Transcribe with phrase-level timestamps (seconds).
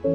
[0.00, 0.12] Hola.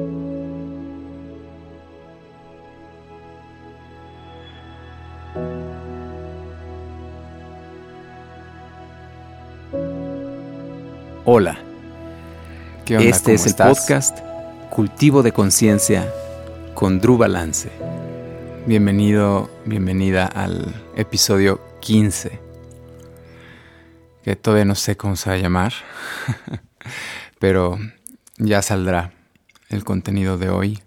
[12.86, 14.18] Este es el podcast
[14.70, 16.10] Cultivo de Conciencia
[16.72, 17.70] con Drew Balance.
[18.66, 22.40] Bienvenido, bienvenida al episodio 15.
[24.22, 25.74] Que todavía no sé cómo se va a llamar,
[27.38, 27.78] pero
[28.38, 29.12] ya saldrá
[29.74, 30.82] el contenido de hoy.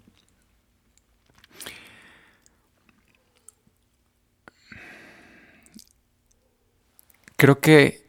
[7.36, 8.08] Creo que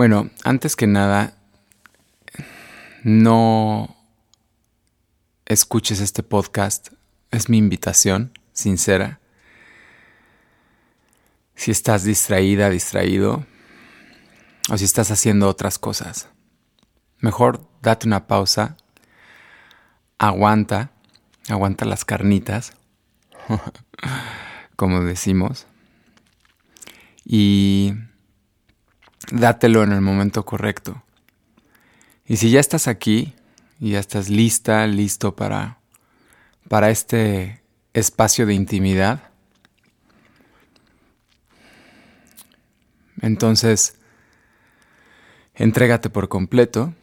[0.00, 1.36] bueno, antes que nada,
[3.04, 3.96] no
[5.44, 6.88] escuches este podcast.
[7.30, 9.20] Es mi invitación sincera.
[11.54, 13.44] Si estás distraída, distraído,
[14.70, 16.28] o si estás haciendo otras cosas,
[17.18, 18.78] mejor date una pausa,
[20.20, 20.90] aguanta,
[21.48, 22.74] aguanta las carnitas,
[24.76, 25.66] como decimos,
[27.24, 27.94] y
[29.32, 31.02] dátelo en el momento correcto.
[32.26, 33.34] Y si ya estás aquí
[33.80, 35.78] y ya estás lista, listo para,
[36.68, 37.62] para este
[37.94, 39.30] espacio de intimidad,
[43.22, 43.96] entonces
[45.54, 46.94] entrégate por completo,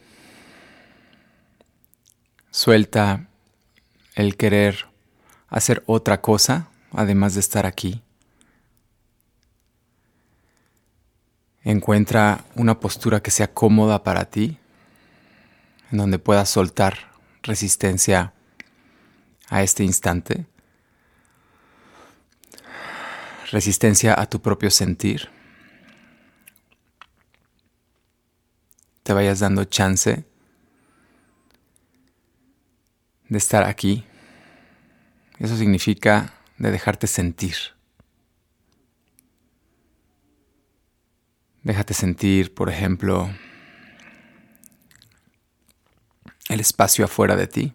[2.58, 3.28] suelta
[4.16, 4.88] el querer
[5.48, 8.02] hacer otra cosa además de estar aquí.
[11.64, 14.58] Encuentra una postura que sea cómoda para ti,
[15.92, 17.12] en donde puedas soltar
[17.44, 18.34] resistencia
[19.50, 20.48] a este instante,
[23.52, 25.30] resistencia a tu propio sentir.
[29.04, 30.26] Te vayas dando chance
[33.30, 34.06] de estar aquí.
[35.40, 37.56] Eso significa de dejarte sentir.
[41.64, 43.30] Déjate sentir, por ejemplo,
[46.50, 47.74] el espacio afuera de ti.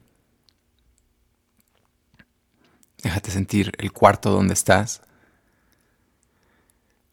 [3.03, 5.03] Déjate sentir el cuarto donde estás,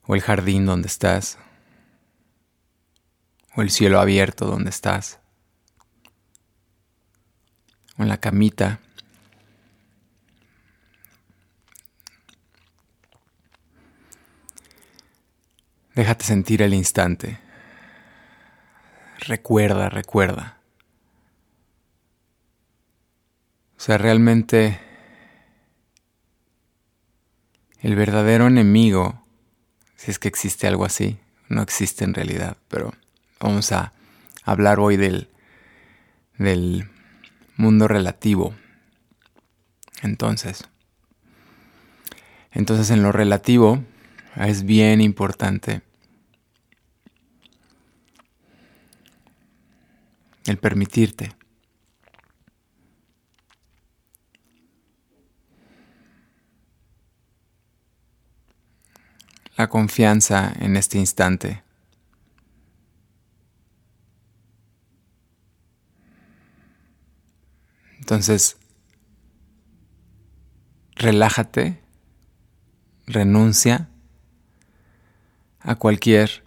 [0.06, 1.38] o el jardín donde estás,
[3.56, 5.19] o el cielo abierto donde estás,
[8.04, 8.80] en la camita
[16.00, 17.40] Déjate sentir el instante.
[19.20, 20.58] Recuerda, recuerda.
[23.76, 24.80] O sea, realmente
[27.82, 29.26] el verdadero enemigo,
[29.98, 32.94] si es que existe algo así, no existe en realidad, pero
[33.42, 33.92] vamos a
[34.46, 35.28] hablar hoy del,
[36.38, 36.90] del
[37.60, 38.56] mundo relativo.
[40.02, 40.64] Entonces,
[42.52, 43.84] entonces en lo relativo
[44.38, 45.82] es bien importante
[50.46, 51.36] el permitirte.
[59.58, 61.69] La confianza en este instante.
[68.10, 68.58] Entonces,
[70.96, 71.80] relájate,
[73.06, 73.88] renuncia
[75.60, 76.44] a cualquier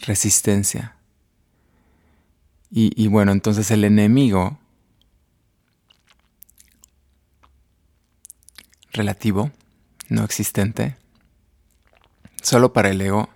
[0.00, 0.96] resistencia.
[2.72, 4.58] Y, bueno, entonces el enemigo
[8.90, 9.52] relativo,
[10.08, 10.96] no existente,
[12.42, 13.28] solo para el ego,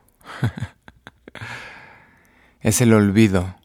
[2.62, 3.59] es el olvido.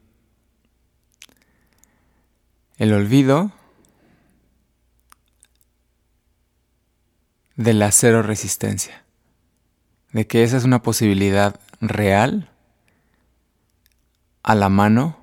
[2.77, 3.53] El olvido
[7.55, 9.05] de la cero resistencia,
[10.11, 12.51] de que esa es una posibilidad real,
[14.43, 15.17] a la mano,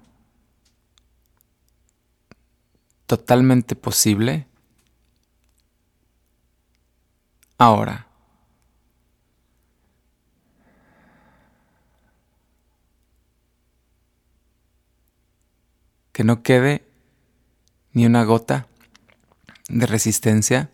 [3.07, 4.47] totalmente posible
[7.59, 8.07] ahora.
[16.13, 16.92] Que no quede
[17.93, 18.67] ni una gota
[19.69, 20.71] de resistencia.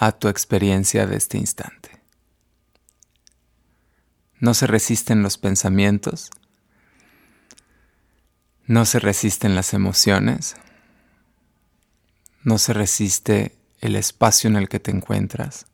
[0.00, 2.00] a tu experiencia de este instante.
[4.38, 6.30] No se resisten los pensamientos,
[8.66, 10.54] no se resisten las emociones,
[12.44, 15.66] no se resiste el espacio en el que te encuentras.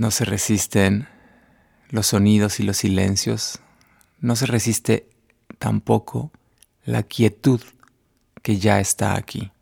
[0.00, 1.06] No se resisten
[1.90, 3.60] los sonidos y los silencios.
[4.18, 5.10] No se resiste
[5.58, 6.32] tampoco
[6.86, 7.60] la quietud
[8.40, 9.52] que ya está aquí.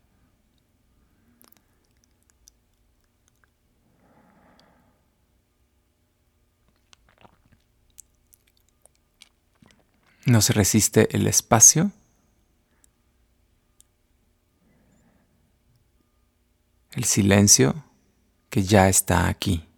[10.25, 11.91] No se resiste el espacio.
[16.93, 17.83] El silencio
[18.49, 19.68] que ya está aquí.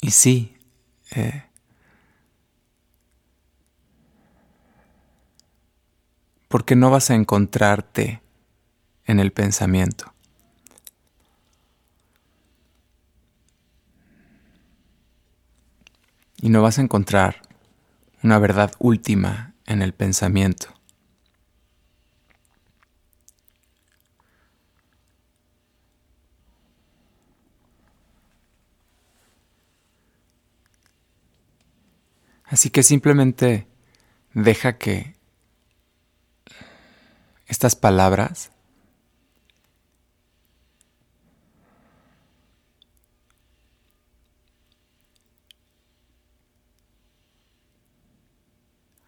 [0.00, 0.56] Y sí,
[1.10, 1.44] eh,
[6.48, 8.22] porque no vas a encontrarte
[9.04, 10.12] en el pensamiento.
[16.40, 17.42] Y no vas a encontrar
[18.22, 20.77] una verdad última en el pensamiento.
[32.50, 33.66] Así que simplemente
[34.32, 35.14] deja que
[37.46, 38.50] estas palabras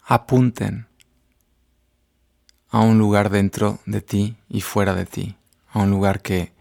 [0.02, 0.86] apunten
[2.68, 5.36] a un lugar dentro de ti y fuera de ti,
[5.70, 6.52] a un lugar que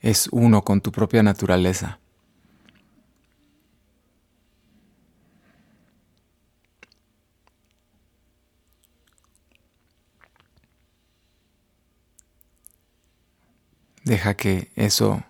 [0.00, 2.01] es uno con tu propia naturaleza.
[14.04, 15.22] Deja que eso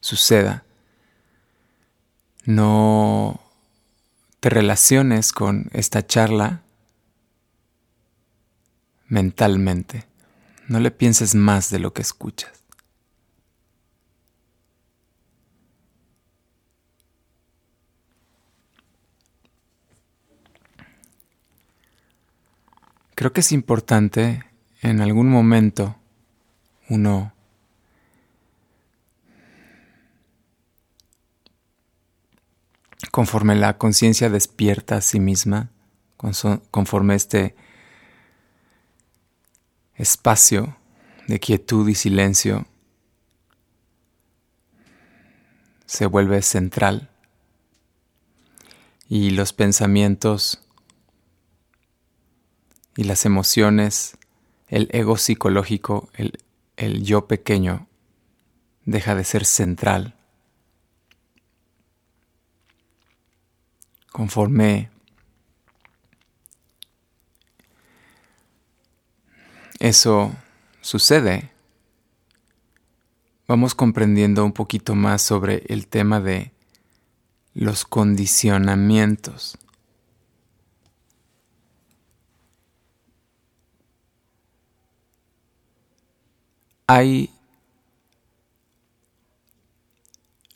[0.00, 0.64] suceda.
[2.44, 3.40] No
[4.40, 6.62] te relaciones con esta charla
[9.08, 10.06] mentalmente.
[10.68, 12.52] No le pienses más de lo que escuchas.
[23.14, 24.44] Creo que es importante
[24.80, 25.96] en algún momento
[26.88, 27.32] uno
[33.10, 35.70] conforme la conciencia despierta a sí misma,
[36.70, 37.54] conforme este
[39.94, 40.76] espacio
[41.26, 42.66] de quietud y silencio
[45.86, 47.10] se vuelve central
[49.08, 50.62] y los pensamientos
[52.94, 54.18] y las emociones,
[54.66, 57.88] el ego psicológico, el, yo pequeño,
[58.84, 60.17] deja de ser central
[64.18, 64.90] conforme
[69.78, 70.34] eso
[70.80, 71.52] sucede,
[73.46, 76.50] vamos comprendiendo un poquito más sobre el tema de
[77.54, 79.56] los condicionamientos.
[86.88, 87.30] Hay,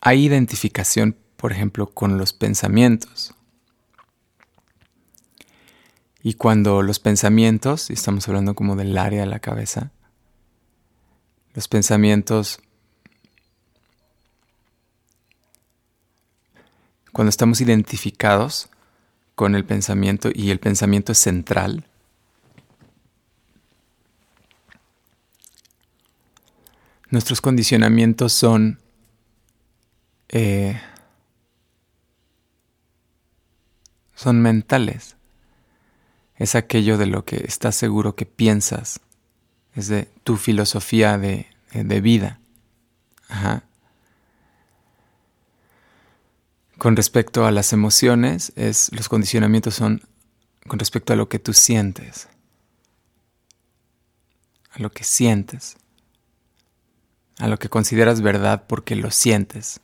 [0.01, 3.37] hay identificación, por ejemplo, con los pensamientos.
[6.23, 9.91] Y cuando los pensamientos, y estamos hablando como del área de la cabeza,
[11.55, 12.61] los pensamientos,
[17.13, 18.69] cuando estamos identificados
[19.35, 21.87] con el pensamiento y el pensamiento es central,
[27.11, 28.81] nuestros condicionamientos son
[30.29, 30.81] eh,
[34.15, 35.17] son mentales
[36.37, 39.01] es aquello de lo que estás seguro que piensas,
[39.75, 41.47] es de tu filosofía de,
[42.01, 42.39] vida.
[46.79, 50.03] Con respecto a las emociones, es, los condicionamientos son
[50.67, 52.29] con respecto a lo que tú sientes,
[54.71, 55.77] a lo que sientes,
[57.39, 59.81] a lo que consideras verdad porque lo sientes.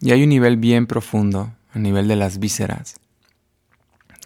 [0.00, 2.96] Y hay un nivel bien profundo a nivel de las vísceras,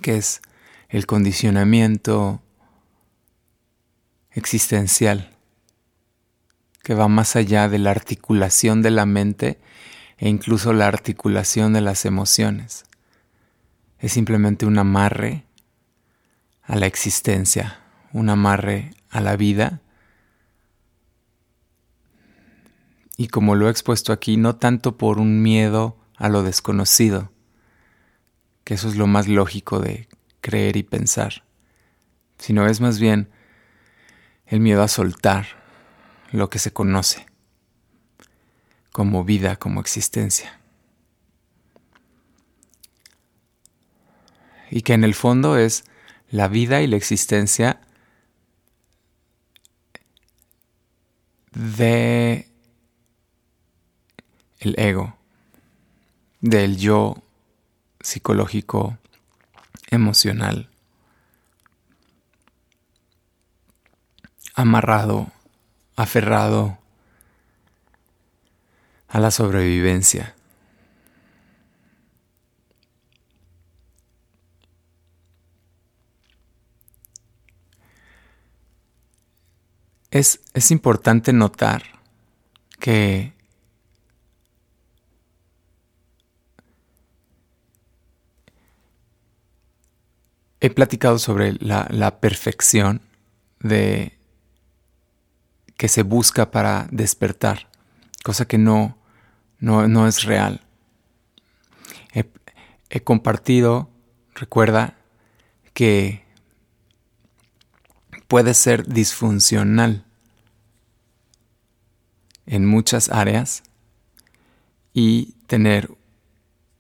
[0.01, 0.43] que es
[0.89, 2.43] el condicionamiento
[4.31, 5.37] existencial,
[6.83, 9.59] que va más allá de la articulación de la mente
[10.19, 12.85] e incluso la articulación de las emociones.
[13.99, 15.45] Es simplemente un amarre
[16.63, 17.81] a la existencia,
[18.13, 19.81] un amarre a la vida
[23.17, 27.33] y como lo he expuesto aquí, no tanto por un miedo a lo desconocido,
[28.63, 30.07] que eso es lo más lógico de
[30.41, 31.43] creer y pensar,
[32.39, 33.29] sino es más bien
[34.47, 35.49] el miedo a soltar
[36.31, 37.27] lo que se conoce
[38.93, 40.61] como vida, como existencia.
[44.71, 45.83] Y que en el fondo es
[46.31, 47.81] la vida y la existencia
[51.51, 52.47] de
[54.61, 55.17] el ego,
[56.43, 57.23] del yo
[58.01, 58.99] psicológico,
[59.91, 60.69] emocional,
[64.55, 65.31] amarrado,
[65.95, 66.79] aferrado
[69.09, 70.35] a la sobrevivencia.
[80.11, 81.85] Es, es importante notar
[82.81, 83.33] que
[90.63, 93.03] he platicado sobre la, perfección
[93.59, 94.17] de
[95.77, 97.69] que se busca para despertar,
[98.23, 98.97] cosa que no,
[99.59, 100.61] no, es real.
[102.15, 102.31] He,
[102.91, 103.91] he compartido,
[104.37, 104.95] recuerda,
[105.75, 106.25] que
[108.29, 110.05] puede ser disfuncional
[112.47, 113.65] en muchas áreas
[114.95, 115.91] y tener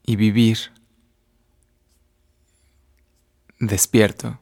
[0.06, 0.71] y vivir
[3.62, 4.40] despierto.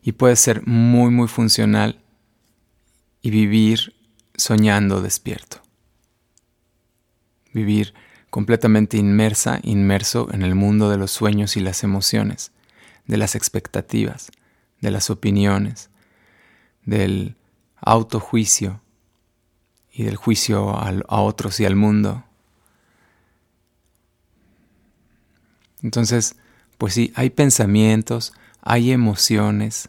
[0.00, 2.00] Y puede ser muy, muy funcional
[3.20, 3.94] y vivir
[4.36, 5.60] soñando despierto.
[7.52, 7.94] Vivir
[8.30, 12.52] completamente inmersa, inmerso en el mundo de los sueños y las emociones,
[13.06, 14.30] de las expectativas,
[14.80, 15.90] de las opiniones,
[16.84, 17.36] del
[17.76, 18.80] autojuicio
[19.92, 22.24] y del juicio a otros y al mundo.
[25.82, 26.36] Entonces,
[26.82, 29.88] pues sí, hay pensamientos, hay emociones,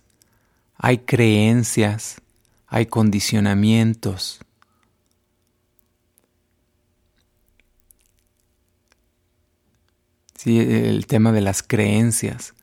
[0.77, 2.21] hay creencias,
[2.67, 4.39] hay condicionamientos.
[10.35, 12.53] Sí, el tema de las creencias,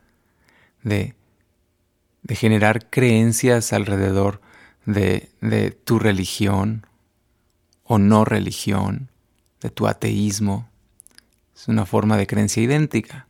[0.84, 1.16] de,
[2.28, 4.40] generar creencias alrededor
[4.87, 6.87] de, de tu religión
[7.82, 9.10] o no religión,
[9.60, 10.68] de tu ateísmo.
[11.52, 13.26] Es una forma de creencia idéntica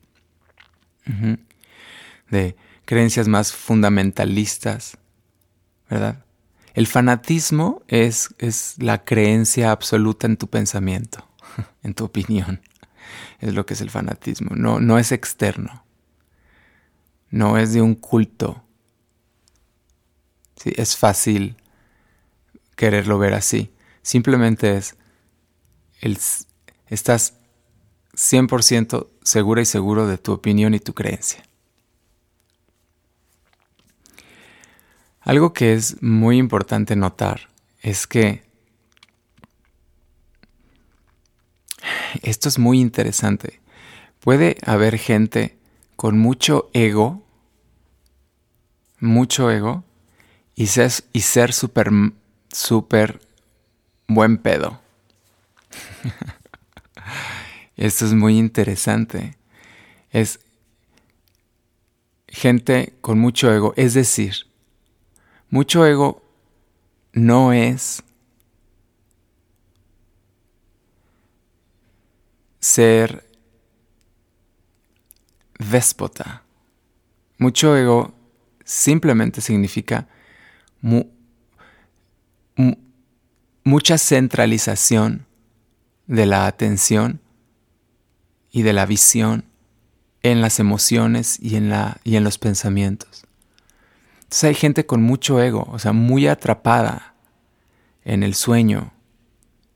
[2.30, 4.98] de creencias más fundamentalistas,
[5.88, 6.24] ¿verdad?
[6.74, 11.28] El fanatismo es, es la creencia absoluta en tu pensamiento,
[11.82, 12.60] en tu opinión.
[13.40, 14.54] Es lo que es el fanatismo.
[14.54, 15.84] No, no es externo.
[17.30, 18.64] No es de un culto.
[20.56, 21.56] Sí, es fácil
[22.76, 23.72] quererlo ver así.
[24.02, 24.96] Simplemente es,
[26.00, 26.18] el,
[26.86, 27.39] estás
[28.14, 31.42] 100% segura y seguro de tu opinión y tu creencia.
[35.20, 37.50] Algo que es muy importante notar
[37.82, 38.42] es que
[42.22, 43.60] esto es muy interesante.
[44.20, 45.56] Puede haber gente
[45.96, 47.22] con mucho ego,
[48.98, 49.84] mucho ego,
[50.54, 51.90] y ser, y ser súper,
[52.52, 53.20] súper
[54.08, 54.80] buen pedo.
[57.80, 59.38] Esto es muy interesante.
[60.10, 60.38] Es
[62.28, 63.72] gente con mucho ego.
[63.74, 64.34] Es decir,
[65.48, 66.22] mucho ego
[67.14, 68.02] no es
[72.58, 73.26] ser
[75.58, 76.42] déspota.
[77.38, 78.12] Mucho ego
[78.62, 80.06] simplemente significa
[83.64, 85.24] mucha centralización
[86.06, 87.19] de la atención
[88.50, 89.44] y de la visión
[90.22, 93.24] en las emociones y en, la, y en los pensamientos.
[94.30, 97.14] Entonces hay gente con mucho ego, o sea, muy atrapada
[98.04, 98.92] en el sueño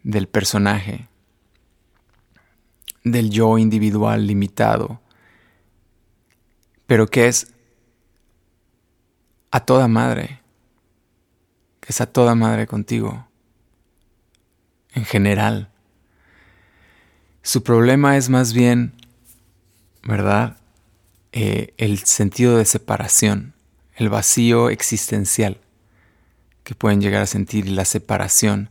[0.02, 1.09] del personaje,
[3.02, 5.00] del yo individual limitado,
[6.87, 7.52] pero que es
[9.50, 10.40] a toda madre,
[11.81, 13.26] que es a toda madre contigo,
[14.93, 15.74] en general.
[17.47, 18.95] Su problema es más bien,
[20.03, 20.57] ¿verdad?
[21.33, 23.53] Eh, el sentido de separación,
[23.97, 25.61] el vacío existencial
[26.63, 28.71] que pueden llegar a sentir la separación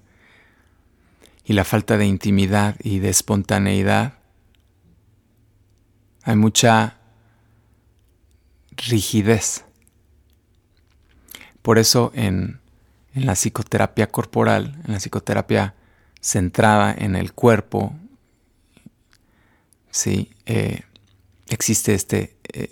[1.46, 4.16] y la falta de intimidad y de espontaneidad.
[6.24, 6.98] Hay mucha
[8.76, 9.66] rigidez.
[11.62, 12.60] Por eso en,
[13.14, 15.76] en la psicoterapia corporal, en la psicoterapia
[16.22, 17.96] centrada en el cuerpo,
[19.94, 20.82] sí, eh,
[21.48, 22.72] existe este eh,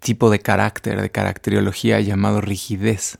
[0.00, 3.18] tipo de carácter, de caracteriología llamado rigidez.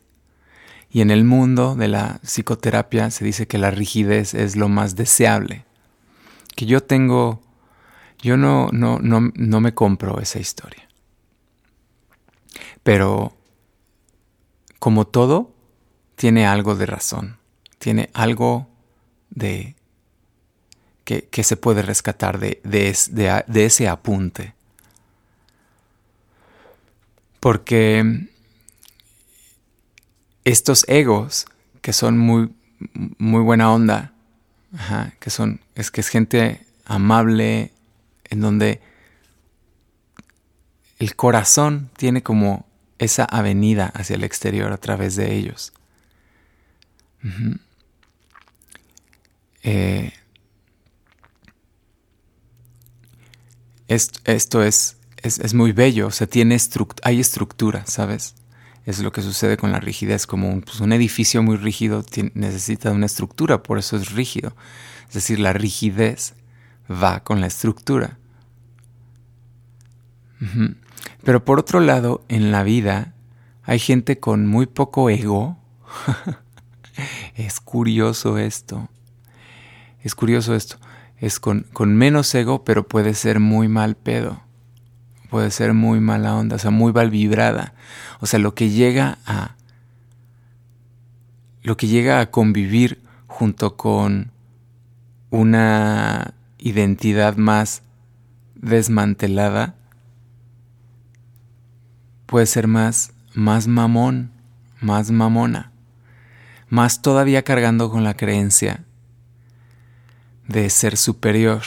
[0.91, 4.97] Y en el mundo de la psicoterapia se dice que la rigidez es lo más
[4.97, 5.65] deseable.
[6.57, 7.43] Que yo tengo,
[8.21, 10.89] yo no, no, no, no me compro esa historia.
[12.83, 13.37] Pero
[14.79, 15.55] como todo,
[16.17, 17.39] tiene algo de razón,
[17.79, 18.69] tiene algo
[19.31, 19.76] de
[21.07, 22.61] que, se puede rescatar de,
[23.55, 24.55] ese apunte.
[27.39, 28.27] Porque
[30.45, 31.47] estos egos,
[31.81, 32.53] que son muy,
[33.19, 34.13] muy buena onda,
[35.21, 37.73] que son, es que es gente amable,
[38.25, 38.81] en donde
[40.99, 42.67] el corazón tiene como
[42.99, 45.73] esa avenida hacia el exterior a través de ellos.
[49.63, 50.13] Eh,
[53.89, 56.57] esto, es, es, muy bello, o sea, tiene
[57.03, 58.35] hay estructura, ¿sabes?
[58.85, 63.07] Es lo que sucede con la rigidez, como un, pues, edificio muy rígido necesita una
[63.07, 64.55] estructura, por eso es rígido.
[65.09, 66.35] Es decir, la rigidez
[66.91, 68.19] va con la estructura.
[71.25, 73.15] Pero por otro lado, en la vida
[73.65, 75.59] hay gente con muy poco ego.
[77.35, 78.89] es curioso esto.
[80.03, 80.79] Es curioso esto.
[81.19, 84.43] Es con, con, menos ego, pero puede ser muy mal pedo.
[85.31, 87.75] Puede ser muy mala onda, o sea, muy mal vibrada.
[88.21, 89.57] O sea, lo que llega a.
[91.63, 94.31] Lo que llega a convivir junto con
[95.31, 97.83] una identidad más
[98.55, 99.75] desmantelada
[102.27, 104.31] puede ser más, más mamón,
[104.81, 105.73] más mamona,
[106.69, 108.86] más todavía cargando con la creencia
[110.49, 111.63] de ser superior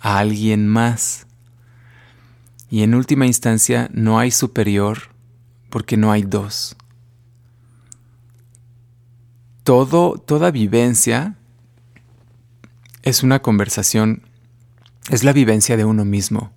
[0.00, 1.26] a alguien más.
[2.70, 5.10] Y en última instancia no hay superior
[5.70, 6.76] porque no hay dos.
[9.64, 11.36] Todo, toda vivencia
[13.02, 14.22] es una conversación,
[15.10, 16.52] es la vivencia de uno mismo,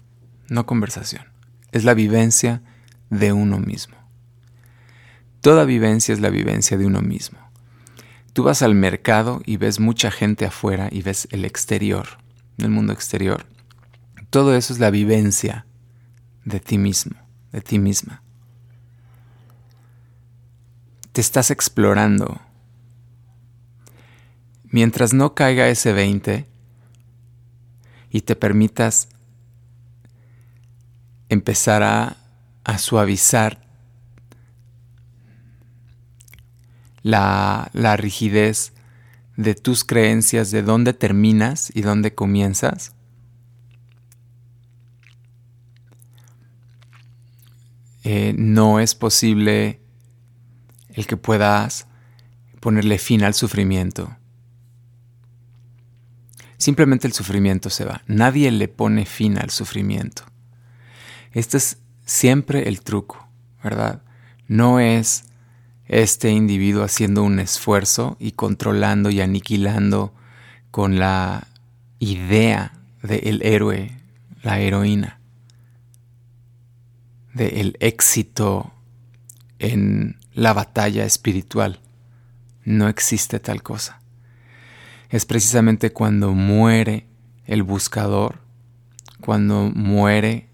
[0.48, 1.36] no conversación
[1.76, 2.62] es la vivencia
[3.10, 3.98] de uno mismo.
[5.42, 7.38] Toda vivencia es la vivencia de uno mismo.
[8.36, 12.06] Tú vas al mercado y ves mucha gente afuera y ves el exterior,
[12.58, 13.46] el mundo exterior.
[14.30, 15.66] Todo eso es la vivencia
[16.44, 17.16] de ti mismo,
[17.54, 18.22] de ti misma.
[21.14, 22.42] Te estás explorando.
[24.66, 26.46] Mientras no caiga ese 20
[28.10, 29.08] y te permitas
[31.30, 32.18] empezar a,
[32.80, 33.65] suavizar
[37.06, 38.74] la, la rigidez
[39.38, 42.96] de tus creencias, de dónde terminas y dónde comienzas.
[48.04, 49.80] Eh, no es posible
[50.96, 51.86] el que puedas
[52.60, 54.18] ponerle fin al sufrimiento.
[56.58, 58.02] Simplemente el sufrimiento se va.
[58.08, 60.24] Nadie le pone fin al sufrimiento.
[61.34, 63.28] Este es siempre el truco,
[63.64, 64.02] ¿verdad?
[64.48, 65.26] No es
[65.88, 70.14] este individuo haciendo un esfuerzo y controlando y aniquilando
[70.72, 71.48] con la
[72.00, 73.98] idea del héroe,
[74.42, 75.20] la heroína,
[77.34, 78.74] del éxito
[79.60, 81.80] en la batalla espiritual.
[82.64, 84.02] No existe tal cosa.
[85.10, 87.08] Es precisamente cuando muere
[87.46, 88.42] el buscador,
[89.22, 90.50] cuando muere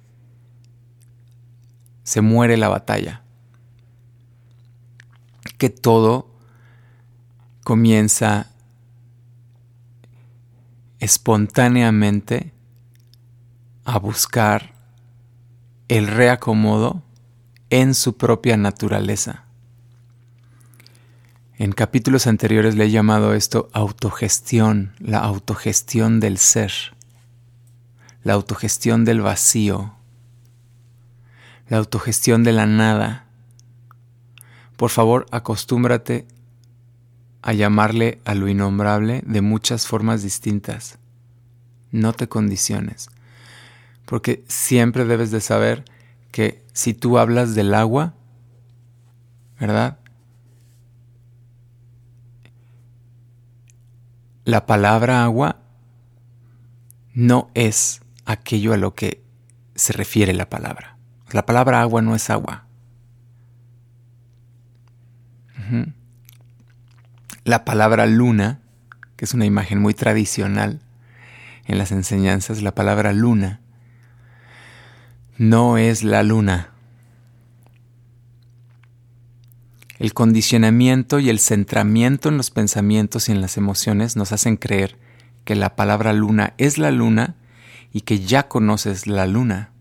[2.03, 3.20] se muere la batalla.
[5.61, 6.25] Que todo
[7.63, 8.47] comienza
[10.97, 12.51] espontáneamente
[13.85, 14.73] a buscar
[15.87, 17.03] el reacomodo
[17.69, 19.43] en su propia naturaleza.
[21.59, 26.71] En capítulos anteriores le he llamado esto autogestión, la autogestión del ser,
[28.23, 29.93] la autogestión del vacío,
[31.69, 33.20] la autogestión de la nada.
[34.81, 36.25] Por favor, acostúmbrate
[37.43, 40.97] a llamarle a lo innombrable de muchas formas distintas.
[41.91, 43.11] No te condiciones,
[44.07, 45.85] porque siempre debes de saber
[46.31, 48.15] que si tú hablas del agua,
[49.59, 49.99] ¿verdad?
[54.45, 55.59] La palabra agua
[57.13, 59.21] no es aquello a lo que
[59.75, 60.97] se refiere la palabra.
[61.31, 62.65] La palabra agua no es agua.
[67.43, 68.59] La palabra luna,
[69.15, 70.81] que es una imagen muy tradicional
[71.65, 73.61] en las enseñanzas, la palabra luna
[75.41, 76.69] no es la luna.
[79.97, 84.99] El condicionamiento y el centramiento en los pensamientos y en las emociones nos hacen creer
[85.43, 87.37] que la palabra luna es la luna
[87.91, 89.71] y que ya conoces la luna.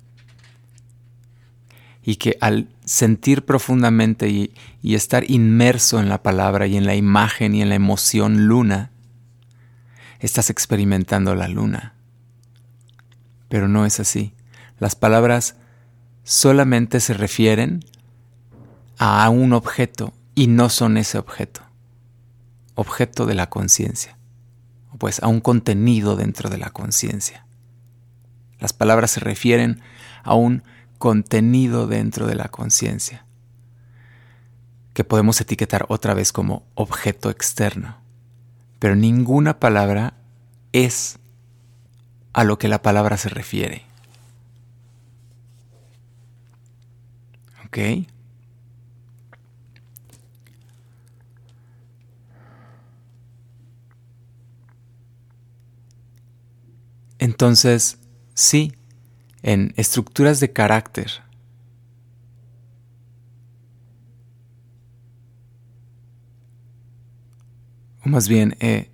[2.03, 7.55] Y que al sentir profundamente y, estar inmerso en la palabra y en la imagen
[7.55, 8.90] y en la emoción luna,
[10.21, 11.95] estás experimentando la luna.
[13.49, 14.33] Pero no es así.
[14.79, 15.57] Las palabras
[16.25, 17.85] solamente se refieren
[18.99, 21.62] a un objeto y no son ese objeto,
[22.75, 24.16] objeto de la conciencia,
[24.99, 27.47] pues a un contenido dentro de la conciencia.
[28.59, 29.81] Las palabras se refieren
[30.23, 30.62] a un
[30.99, 33.27] contenido dentro de la conciencia,
[34.92, 37.98] que podemos etiquetar otra vez como objeto externo.
[38.79, 40.14] Pero ninguna palabra
[40.72, 41.18] es
[42.33, 43.85] a lo que la palabra se refiere.
[47.64, 48.07] ¿Ok?
[57.18, 57.98] Entonces,
[58.40, 58.72] Sí,
[59.42, 61.22] en estructuras de carácter.
[68.05, 68.91] O más bien, eh,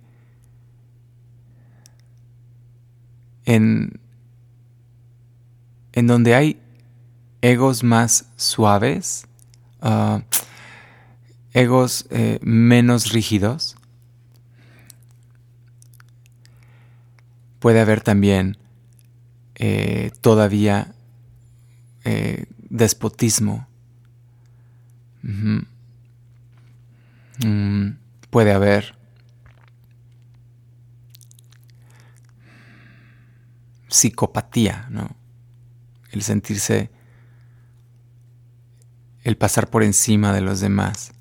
[3.45, 3.99] en,
[5.93, 6.61] en donde hay
[7.41, 9.27] egos más suaves,
[9.81, 10.23] ah,
[11.53, 13.77] egos eh, menos rígidos,
[17.59, 18.57] puede haber también
[19.55, 20.93] eh, todavía
[22.03, 23.67] eh, despotismo.
[25.23, 25.59] Mm,
[28.29, 28.96] puede haber
[33.87, 35.15] psicopatía, ¿no?
[36.11, 36.91] El sentirse,
[39.23, 41.13] el pasar por encima de los demás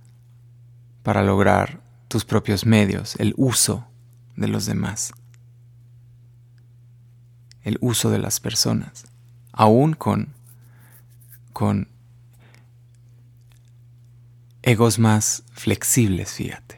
[1.02, 3.86] para lograr tus propios medios, el uso
[4.36, 5.12] de los demás
[7.66, 9.06] el uso de las personas,
[9.50, 10.28] aún con,
[11.52, 11.88] con
[14.62, 16.76] egos más flexibles, fíjate.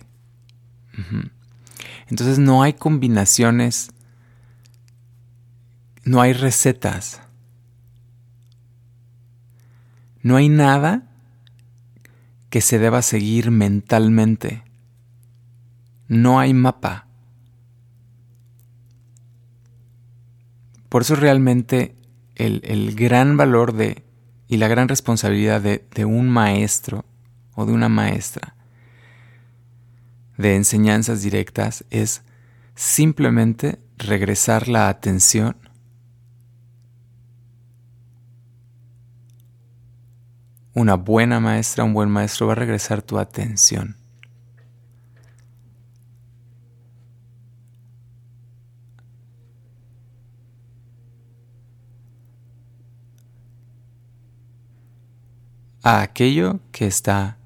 [2.07, 3.90] Entonces no hay combinaciones,
[6.09, 7.21] no hay recetas,
[10.23, 11.03] no hay nada
[12.49, 14.64] que se deba seguir mentalmente,
[16.09, 17.07] no hay mapa.
[20.88, 21.94] Por eso realmente
[22.37, 24.03] el, gran valor de
[24.49, 27.05] y la gran responsabilidad de, de un maestro
[27.55, 28.55] o de una maestra
[30.38, 32.23] de enseñanzas directas es
[32.75, 35.67] simplemente regresar la atención
[40.74, 43.96] una buena maestra, un buen maestro va a regresar tu atención
[55.88, 57.38] a aquello que está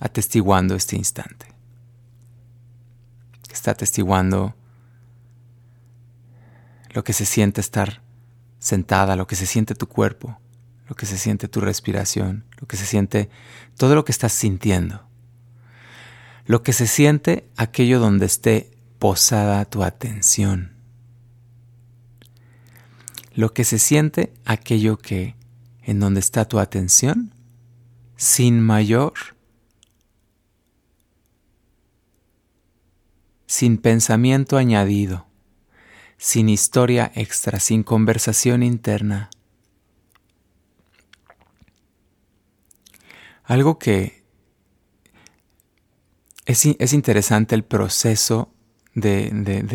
[0.00, 1.46] atestiguando este instante.
[3.50, 4.54] Está atestiguando
[6.94, 8.00] lo que se siente estar
[8.58, 10.40] sentada, lo que se siente tu cuerpo,
[10.88, 13.28] lo que se siente tu respiración, lo que se siente
[13.76, 15.06] todo lo que estás sintiendo.
[16.46, 20.72] Lo que se siente aquello donde esté posada tu atención.
[23.34, 25.34] Lo que se siente aquello que
[25.82, 27.32] en donde está tu atención
[28.16, 29.12] sin mayor,
[33.46, 35.26] sin pensamiento añadido,
[36.16, 39.30] sin historia extra, sin conversación interna.
[43.46, 44.24] Algo que
[46.44, 48.52] es, interesante el proceso
[48.94, 49.30] de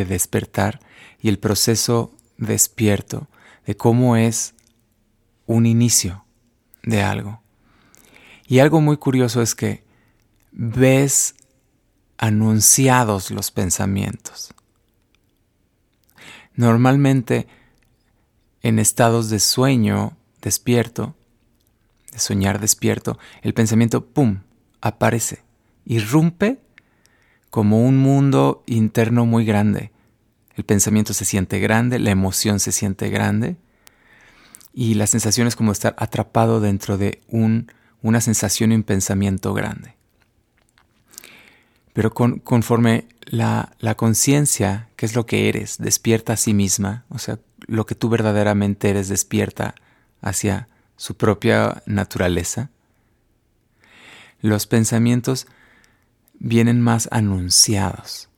[0.08, 0.80] despertar
[1.20, 3.28] y el proceso despierto,
[3.66, 4.56] de cómo es
[5.46, 6.26] un inicio
[6.84, 7.42] de algo.
[8.48, 9.84] Y algo muy curioso es que
[10.52, 11.36] ves
[12.18, 14.54] anunciados los pensamientos.
[16.56, 17.48] Normalmente
[18.62, 21.16] en estados de sueño despierto,
[22.12, 24.40] de soñar despierto, el pensamiento, ¡pum!,
[24.82, 25.44] aparece,
[25.86, 26.60] irrumpe
[27.50, 29.92] como un mundo interno muy grande.
[30.56, 33.58] El pensamiento se siente grande, la emoción se siente grande
[34.74, 37.72] y la sensación es como estar atrapado dentro de un,
[38.02, 39.96] una sensación y un pensamiento grande.
[41.94, 47.20] Pero conforme la, la conciencia, que es lo que eres, despierta a sí misma, o
[47.20, 49.76] sea, lo que tú verdaderamente eres despierta
[50.22, 50.70] hacia
[51.02, 52.70] su propia naturaleza,
[54.40, 55.48] los pensamientos
[56.38, 58.30] vienen más anunciados.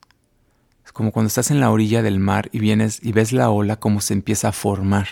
[0.86, 3.82] Es como cuando estás en la orilla del mar y vienes y ves la ola
[3.82, 5.10] como se empieza a formar.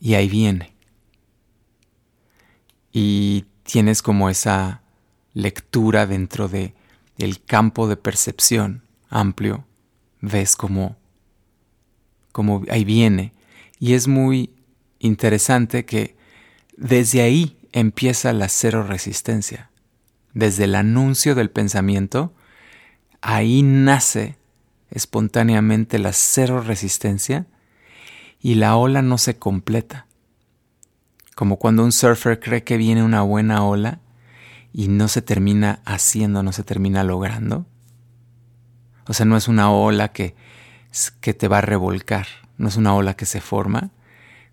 [0.00, 0.74] Y ahí viene.
[2.90, 4.82] Y tienes como esa
[5.34, 6.74] lectura dentro de
[7.16, 9.66] el campo de percepción amplio.
[10.20, 10.96] Ves como
[12.32, 13.32] como ahí viene.
[13.78, 14.55] Y es muy
[15.06, 16.16] interesante que
[16.76, 19.70] desde ahí empieza la cero resistencia
[20.36, 22.34] desde el anuncio del pensamiento,
[23.22, 24.36] ahí nace
[24.90, 27.46] espontáneamente la cero resistencia
[28.38, 30.06] y la ola no se completa.
[31.34, 34.00] Como cuando un surfer cree que viene una buena ola
[34.74, 37.64] y no se termina haciendo, no se termina logrando.
[39.08, 40.34] O sea, no es una ola que,
[41.22, 42.26] que te va a revolcar,
[42.58, 43.90] no es una ola que se forma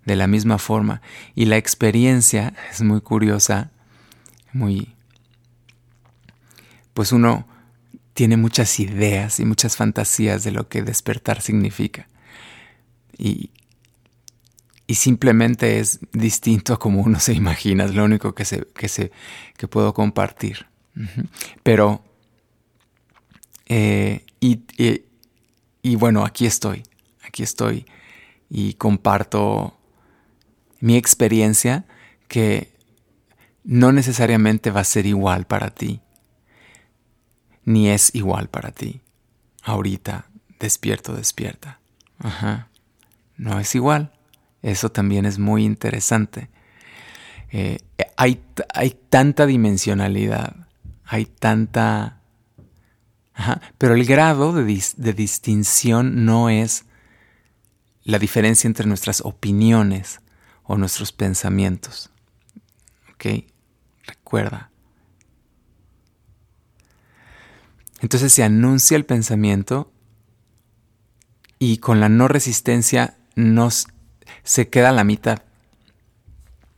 [0.06, 1.02] de la misma forma.
[1.36, 3.72] Y la experiencia es muy curiosa,
[4.52, 4.96] muy,
[6.94, 7.48] pues uno
[8.14, 12.08] tiene muchas ideas y muchas fantasías de lo que despertar significa.
[13.18, 13.52] Y,
[14.86, 18.88] y simplemente es distinto a como uno se imagina, es lo único que, se, que,
[18.88, 19.12] se,
[19.58, 20.68] que puedo compartir.
[21.64, 22.04] Pero,
[23.66, 24.62] eh, y,
[25.82, 26.84] y bueno, aquí estoy,
[27.26, 27.86] aquí estoy
[28.50, 29.76] y comparto
[30.84, 31.86] mi experiencia
[32.28, 32.74] que
[33.64, 36.02] no necesariamente va a ser igual para ti
[37.66, 39.02] ni es igual para ti.
[39.64, 40.26] Ahorita,
[40.60, 41.80] despierto, despierta.
[42.20, 42.68] Ajá.
[43.38, 44.12] No es igual.
[44.62, 46.50] Eso también es muy interesante.
[47.52, 47.80] Eh,
[48.18, 48.44] hay,
[48.74, 50.68] hay, tanta dimensionalidad,
[51.06, 52.20] hay tanta...
[53.78, 56.86] Pero el grado de, de distinción no es
[58.04, 60.20] la diferencia entre nuestras opiniones
[60.64, 62.10] o nuestros pensamientos.
[63.14, 63.46] ¿Ok?
[64.06, 64.72] Recuerda,
[68.04, 69.90] Entonces se anuncia el pensamiento
[71.58, 73.88] y con la no resistencia nos,
[74.44, 75.42] se queda a la mitad.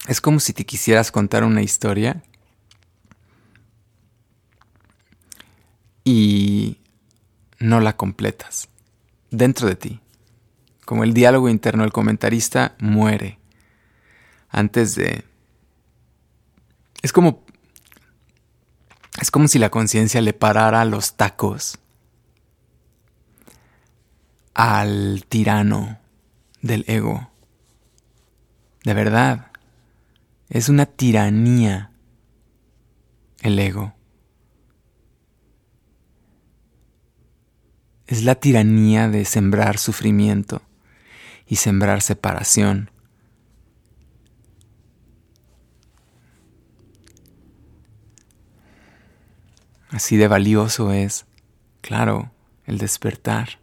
[0.08, 2.22] Es como si te quisieras contar una historia
[6.04, 6.78] y
[7.58, 8.70] no la completas
[9.32, 10.02] dentro de ti.
[10.86, 13.40] Como el diálogo interno, el comentarista muere
[14.56, 15.26] antes de...
[17.02, 17.44] Es como
[19.22, 21.78] es como si la conciencia le parara los tacos
[24.54, 26.00] al tirano
[26.62, 27.30] del ego.
[28.84, 29.52] De verdad,
[30.50, 31.92] es una tiranía
[33.42, 33.94] el ego.
[38.08, 40.62] Es la tiranía de sembrar sufrimiento
[41.48, 42.92] y sembrar separación
[49.90, 51.26] Así de valioso es,
[51.82, 52.32] claro,
[52.66, 53.60] el despertar.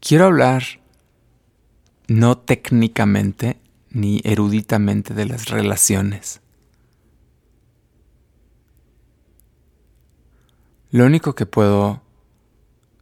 [0.00, 0.62] Quiero hablar
[2.08, 3.58] no técnicamente
[3.90, 6.42] ni eruditamente de las relaciones.
[10.90, 12.02] Lo único que puedo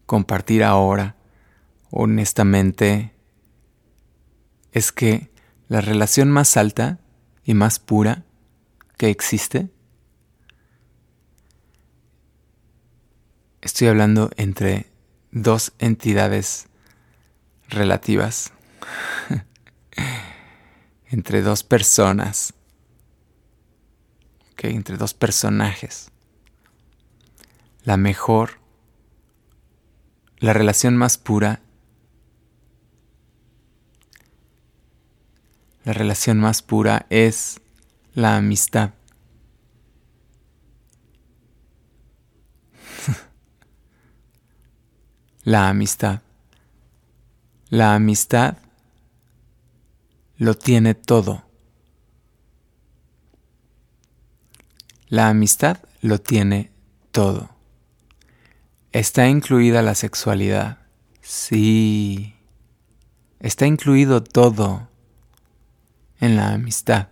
[0.07, 1.17] compartir ahora
[1.93, 3.13] honestamente,
[4.73, 5.31] es que
[5.69, 6.99] la relación más alta
[7.45, 8.25] y más pura
[8.97, 9.71] que existe,
[13.61, 14.87] estoy hablando entre
[15.31, 16.67] dos entidades
[17.69, 18.53] relativas,
[21.11, 22.55] entre dos personas,
[24.69, 26.11] entre dos personajes.
[27.85, 28.61] La mejor,
[30.39, 31.61] la relación más pura
[35.85, 37.61] La relación más pura es
[38.15, 38.95] la amistad.
[45.43, 46.23] la amistad.
[47.69, 48.59] La amistad
[50.37, 51.43] lo tiene todo.
[55.09, 56.71] La amistad lo tiene
[57.11, 57.51] todo.
[58.93, 60.79] ¿Está incluida la sexualidad?
[61.23, 62.37] Sí.
[63.41, 64.92] Está incluido todo
[66.23, 67.09] en la amistad.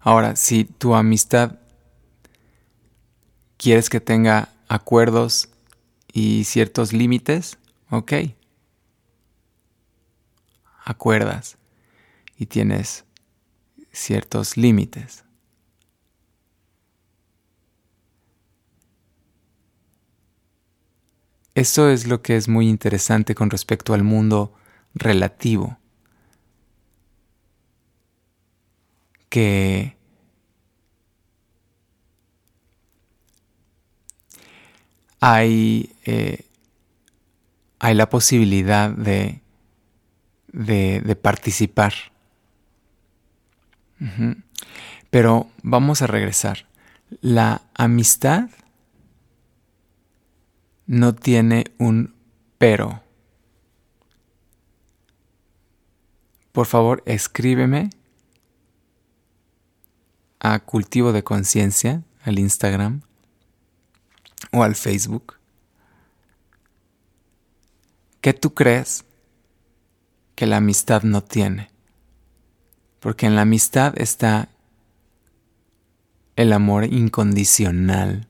[0.00, 1.58] Ahora, si tu amistad
[3.58, 5.48] ¿Quieres que tenga acuerdos
[6.12, 7.58] y ciertos límites?
[7.90, 8.12] Ok.
[10.84, 11.58] Acuerdas
[12.36, 13.04] y tienes
[13.90, 15.24] ciertos límites.
[21.56, 24.54] Eso es lo que es muy interesante con respecto al mundo
[24.98, 25.78] relativo.
[29.28, 29.96] Que
[35.20, 36.46] hay, eh,
[37.78, 39.40] hay la posibilidad de,
[40.52, 41.92] de, participar.
[45.10, 46.66] Pero vamos a regresar.
[47.20, 48.48] La amistad
[50.86, 52.14] no tiene un
[52.58, 53.02] pero.
[56.52, 57.90] Por favor, escríbeme
[60.40, 63.02] a Cultivo de Conciencia, al Instagram
[64.52, 65.34] o al Facebook.
[68.20, 69.04] ¿Qué tú crees
[70.34, 71.70] que la amistad no tiene?
[73.00, 74.48] Porque en la amistad está
[76.36, 78.28] el amor incondicional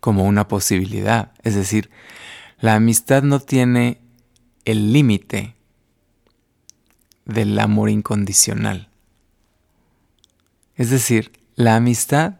[0.00, 1.32] como una posibilidad.
[1.42, 1.90] Es decir,
[2.60, 4.00] la amistad no tiene
[4.64, 5.54] el límite
[7.24, 8.88] del amor incondicional.
[10.76, 12.36] Es decir, la amistad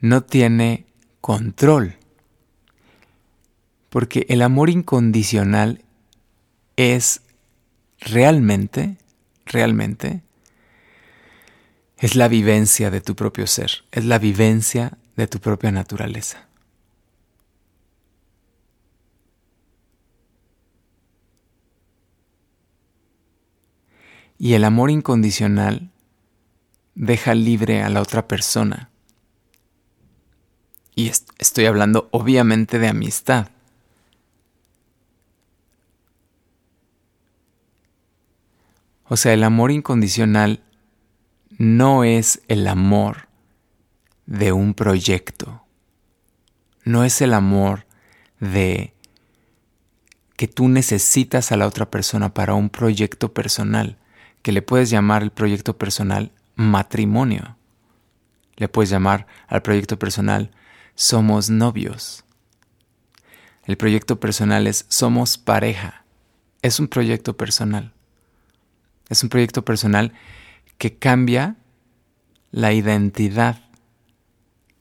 [0.00, 0.86] no tiene
[1.20, 1.96] control.
[3.88, 5.82] Porque el amor incondicional
[6.76, 7.22] es
[8.00, 8.96] realmente,
[9.46, 10.22] realmente,
[11.98, 16.48] es la vivencia de tu propio ser, es la vivencia de tu propia naturaleza.
[24.42, 25.92] Y el amor incondicional
[26.96, 28.90] deja libre a la otra persona.
[30.96, 33.50] Y estoy hablando obviamente de amistad.
[39.04, 40.64] O sea, el amor incondicional
[41.56, 43.28] no es el amor
[44.26, 45.62] de un proyecto.
[46.84, 47.86] No es el amor
[48.40, 48.92] de
[50.34, 53.98] que tú necesitas a la otra persona para un proyecto personal
[54.42, 57.56] que le puedes llamar el proyecto personal matrimonio.
[58.56, 60.50] Le puedes llamar al proyecto personal
[60.94, 62.24] somos novios.
[63.64, 66.04] El proyecto personal es somos pareja.
[66.60, 67.92] Es un proyecto personal.
[69.08, 70.12] Es un proyecto personal
[70.78, 71.56] que cambia
[72.50, 73.60] la identidad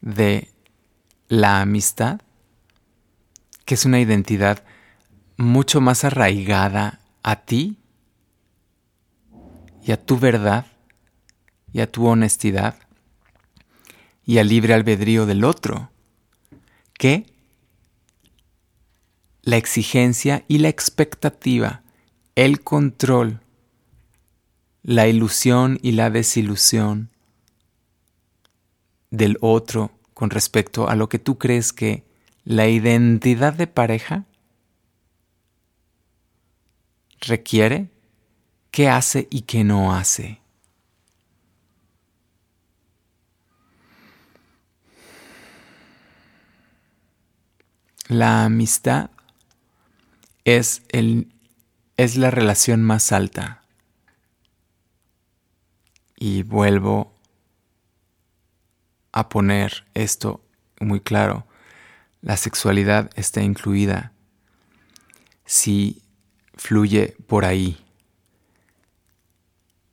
[0.02, 0.50] de
[1.28, 2.22] la amistad,
[3.66, 4.64] que es una identidad
[5.38, 7.81] mucho más arraigada a ti
[9.84, 10.66] y a tu verdad
[11.74, 12.76] y a tu honestidad
[14.26, 15.90] y al libre albedrío del otro,
[16.94, 17.26] que
[19.42, 21.82] la exigencia y la expectativa,
[22.36, 23.42] el control,
[24.84, 27.10] la ilusión y la desilusión
[29.10, 32.06] del otro con respecto a lo que tú crees que
[32.46, 34.26] la identidad de pareja
[37.20, 37.90] requiere
[38.72, 40.42] qué hace y qué no hace.
[48.08, 49.12] La amistad
[50.44, 51.34] es, el,
[51.98, 53.64] es la relación más alta.
[56.18, 57.14] Y vuelvo
[59.12, 60.44] a poner esto
[60.80, 61.48] muy claro.
[62.22, 64.14] La sexualidad está incluida
[65.46, 66.04] si
[66.56, 67.81] fluye por ahí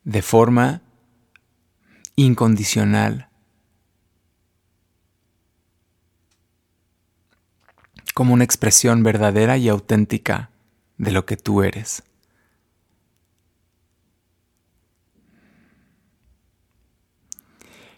[0.09, 0.81] de forma
[2.17, 3.29] incondicional,
[8.15, 10.49] como una expresión verdadera y auténtica
[10.97, 12.03] de lo que tú eres.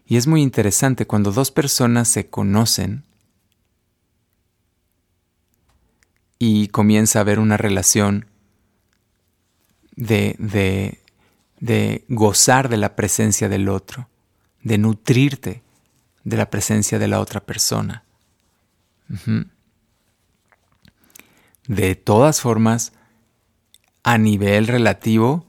[0.05, 3.05] Y es muy interesante cuando dos personas se conocen
[6.41, 8.27] y comienza a haber una relación
[9.95, 10.99] de, de,
[11.61, 14.09] de gozar de la presencia del otro,
[14.63, 15.63] de nutrirte
[16.25, 18.05] de la presencia de la otra persona.
[21.67, 22.93] De todas formas,
[24.03, 25.45] a nivel relativo,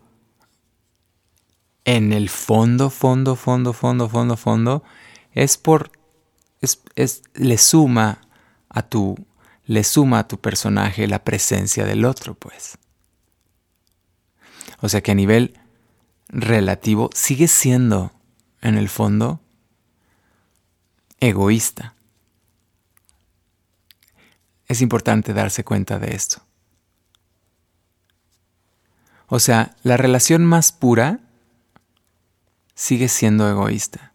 [1.85, 4.83] en el fondo, fondo, fondo, fondo, fondo, fondo,
[5.31, 5.91] es por,
[6.61, 8.21] es, es, le suma
[8.69, 9.17] a tu,
[9.65, 12.77] le suma a tu personaje la presencia del otro, pues.
[14.81, 15.59] O sea que a nivel
[16.31, 18.11] relativo sigue siendo,
[18.61, 19.41] en el fondo,
[21.19, 21.93] egoísta.
[24.67, 26.41] es importante darse cuenta de esto.
[29.27, 31.19] O sea, la relación más pura
[32.73, 34.13] sigue siendo egoísta.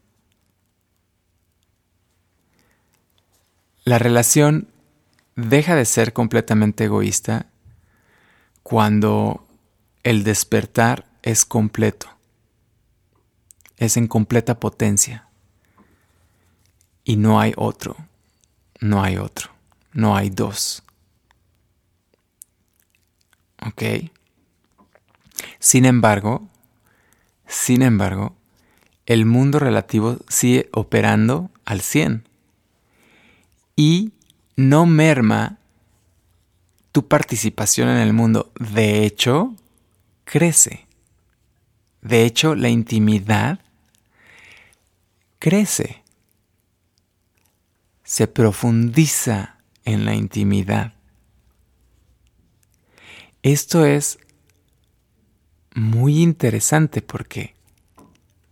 [3.84, 4.68] La relación
[5.36, 7.46] deja de ser completamente egoísta
[8.62, 9.46] cuando
[10.02, 12.08] el despertar es completo,
[13.78, 15.28] es en completa potencia
[17.02, 17.96] y no hay otro,
[18.80, 19.50] no hay otro,
[19.92, 20.84] no hay dos.
[23.60, 23.82] ¿Ok?
[25.58, 26.48] Sin embargo,
[27.48, 28.36] sin embargo,
[29.04, 32.22] el mundo relativo sigue operando al 100
[33.74, 34.12] y
[34.54, 35.58] no merma
[36.92, 38.52] tu participación en el mundo.
[38.60, 39.56] De hecho,
[40.22, 40.85] crece.
[42.06, 43.58] De hecho, la intimidad
[45.40, 46.04] crece.
[48.04, 50.92] Se profundiza en la intimidad.
[53.42, 54.20] Esto es
[55.74, 57.56] muy interesante porque,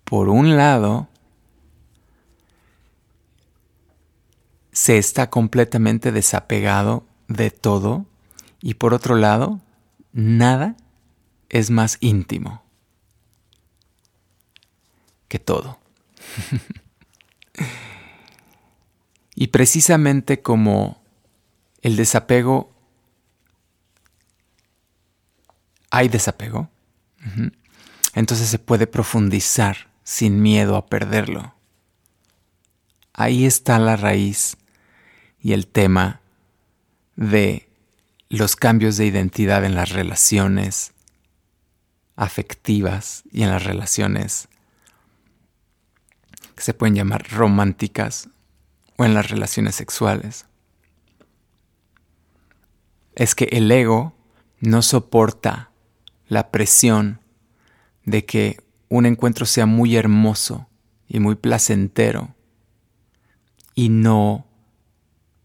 [0.02, 1.08] por un lado,
[4.72, 8.04] se está completamente desapegado de todo
[8.60, 9.60] y por otro lado,
[10.12, 10.76] nada
[11.50, 12.63] es más íntimo
[15.34, 15.80] que todo.
[19.34, 21.02] y precisamente como
[21.82, 22.72] el desapego,
[25.90, 26.70] hay desapego,
[28.14, 31.56] entonces se puede profundizar sin miedo a perderlo.
[33.12, 34.56] Ahí está la raíz
[35.40, 36.20] y el tema
[37.16, 37.68] de
[38.28, 40.92] los cambios de identidad en las relaciones
[42.14, 44.48] afectivas y en las relaciones
[46.54, 48.28] que se pueden llamar románticas
[48.96, 50.46] o en las relaciones sexuales.
[53.14, 54.14] Es que el ego
[54.60, 55.70] no soporta
[56.26, 57.20] la presión
[58.04, 60.68] de que un encuentro sea muy hermoso
[61.08, 62.34] y muy placentero
[63.74, 64.46] y no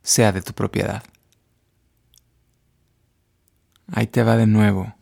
[0.04, 1.04] sea de tu propiedad.
[3.92, 4.96] Ahí te va de nuevo.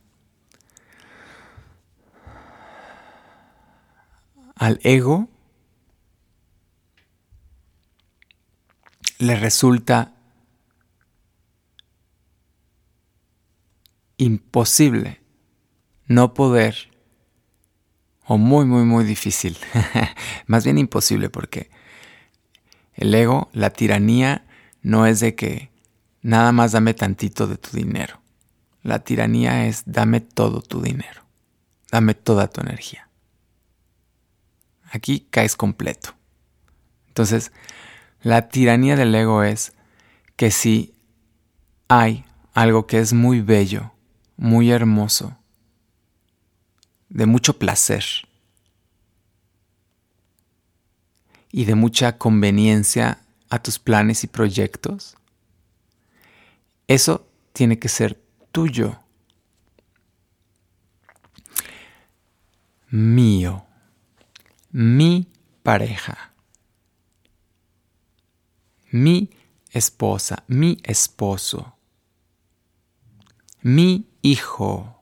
[4.56, 5.30] Al ego
[9.20, 10.14] le resulta
[14.18, 15.22] imposible
[16.08, 16.92] no poder,
[18.26, 19.58] o muy, muy, muy difícil,
[20.48, 21.70] más bien imposible porque
[22.94, 24.46] el ego, la tiranía,
[24.82, 25.70] no es de que
[26.22, 28.22] nada más dame tantito de tu dinero.
[28.84, 31.24] La tiranía es dame todo tu dinero,
[31.92, 33.10] dame toda tu energía.
[34.92, 36.16] Aquí caes completo.
[37.08, 37.52] Entonces,
[38.22, 39.74] la tiranía del ego es
[40.36, 40.94] que si
[41.88, 43.94] hay algo que es muy bello,
[44.36, 45.38] muy hermoso,
[47.10, 48.04] de mucho placer
[51.52, 55.16] y de mucha conveniencia a tus planes y proyectos,
[56.88, 58.20] eso tiene que ser
[58.52, 59.00] tuyo,
[62.90, 63.66] mío,
[64.72, 65.28] mi
[65.64, 66.32] pareja,
[68.98, 69.30] mi
[69.72, 71.76] esposa, mi esposo,
[73.62, 75.02] mi hijo,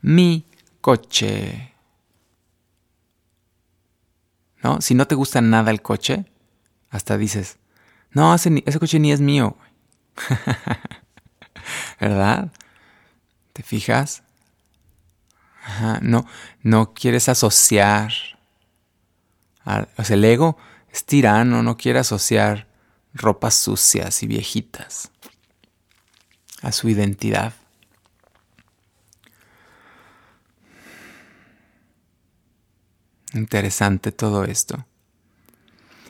[0.00, 0.44] mi
[0.80, 1.74] coche.
[4.62, 4.80] ¿No?
[4.80, 6.24] Si no te gusta nada el coche,
[6.90, 7.58] hasta dices,
[8.10, 9.56] no, ese, coche ni es mío.
[12.00, 12.52] ¿Verdad?
[13.52, 14.22] ¿Te fijas?
[16.00, 16.26] no,
[16.62, 18.12] no quieres asociar.
[19.64, 20.58] o sea, el ego
[20.92, 22.71] es tirano, no quiere asociar
[23.14, 25.10] ropas sucias y viejitas
[26.62, 27.54] a su identidad.
[33.34, 34.84] Interesante todo esto.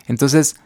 [0.07, 0.57] Entonces,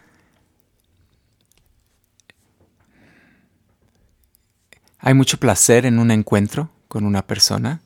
[5.07, 7.80] Hay mucho placer en un encuentro con una persona.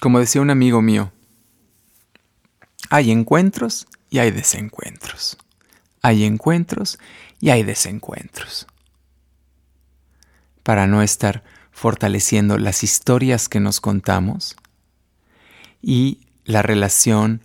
[0.00, 1.10] Como decía un amigo mío,
[2.88, 5.36] hay encuentros y hay desencuentros.
[6.02, 6.98] Hay encuentros
[7.40, 8.66] y hay desencuentros.
[10.62, 14.56] Para no estar fortaleciendo las historias que nos contamos
[15.82, 17.42] y la relación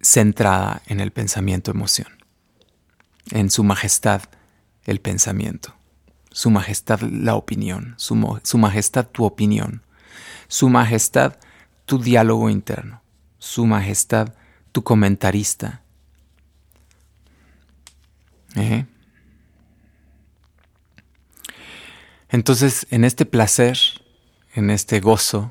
[0.00, 2.08] centrada en el pensamiento-emoción,
[3.30, 4.22] en su majestad
[4.84, 5.74] el pensamiento,
[6.30, 9.82] su majestad la opinión, su, su majestad tu opinión,
[10.48, 11.36] su majestad
[11.90, 13.02] tu diálogo interno,
[13.40, 14.32] su majestad
[14.70, 15.82] tu comentarista.
[22.28, 23.76] Entonces, en este placer,
[24.54, 25.50] en este gozo,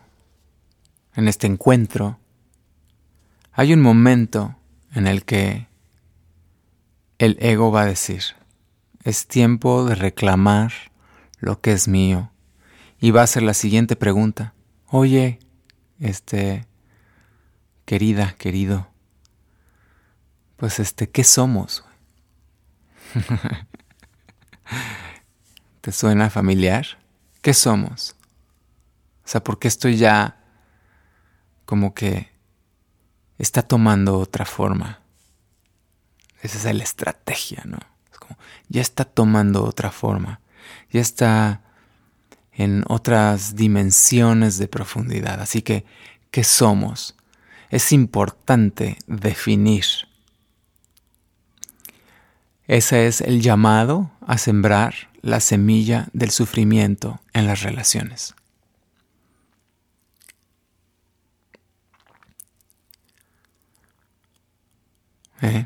[1.13, 2.19] en este encuentro,
[3.51, 4.55] hay un momento
[4.93, 5.67] en el que
[7.17, 8.23] el ego va a decir,
[9.03, 10.71] es tiempo de reclamar
[11.39, 12.31] lo que es mío.
[13.01, 14.53] Y va a ser la siguiente pregunta.
[14.87, 15.39] Oye,
[16.00, 16.66] este,
[17.86, 18.88] querida, querido,
[20.58, 21.86] pues este, ¿qué somos?
[25.82, 26.86] ¿Te suena familiar?
[27.41, 28.16] ¿Qué somos?
[29.24, 30.38] O sea, ¿por qué estoy ya
[31.66, 32.30] como que
[33.38, 35.02] está tomando otra forma?
[36.41, 37.78] Esa es la estrategia, ¿no?
[38.12, 38.38] Es como,
[38.68, 40.41] ya está tomando otra forma,
[40.91, 41.62] ya está
[42.60, 45.41] en otras dimensiones de profundidad.
[45.41, 45.86] Así que,
[46.30, 47.16] ¿qué somos?
[47.70, 49.86] Es importante definir.
[52.68, 58.36] Ese es el llamado a sembrar la semilla del sufrimiento en las relaciones.
[65.41, 65.66] ¿Eh?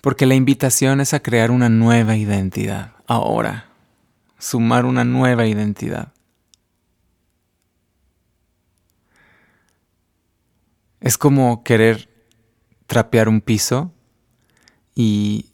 [0.00, 3.70] Porque la invitación es a crear una nueva identidad, ahora,
[4.38, 6.12] sumar una nueva identidad.
[11.00, 12.08] Es como querer
[12.86, 13.92] trapear un piso
[14.94, 15.50] y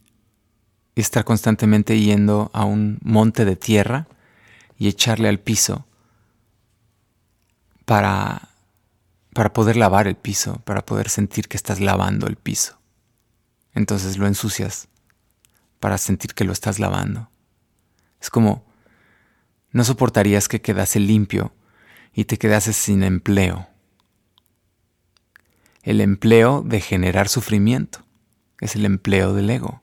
[0.94, 4.08] estar constantemente yendo a un monte de tierra
[4.78, 5.86] y echarle al piso
[7.84, 8.48] para,
[9.32, 12.78] para poder lavar el piso, para poder sentir que estás lavando el piso.
[13.76, 14.88] Entonces lo ensucias
[15.80, 17.28] para sentir que lo estás lavando.
[18.22, 18.64] Es como,
[19.70, 21.52] no soportarías que quedase limpio
[22.14, 23.68] y te quedases sin empleo.
[25.82, 28.02] El empleo de generar sufrimiento
[28.62, 29.82] es el empleo del ego.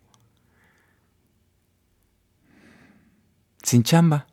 [3.61, 4.25] Sin chamba.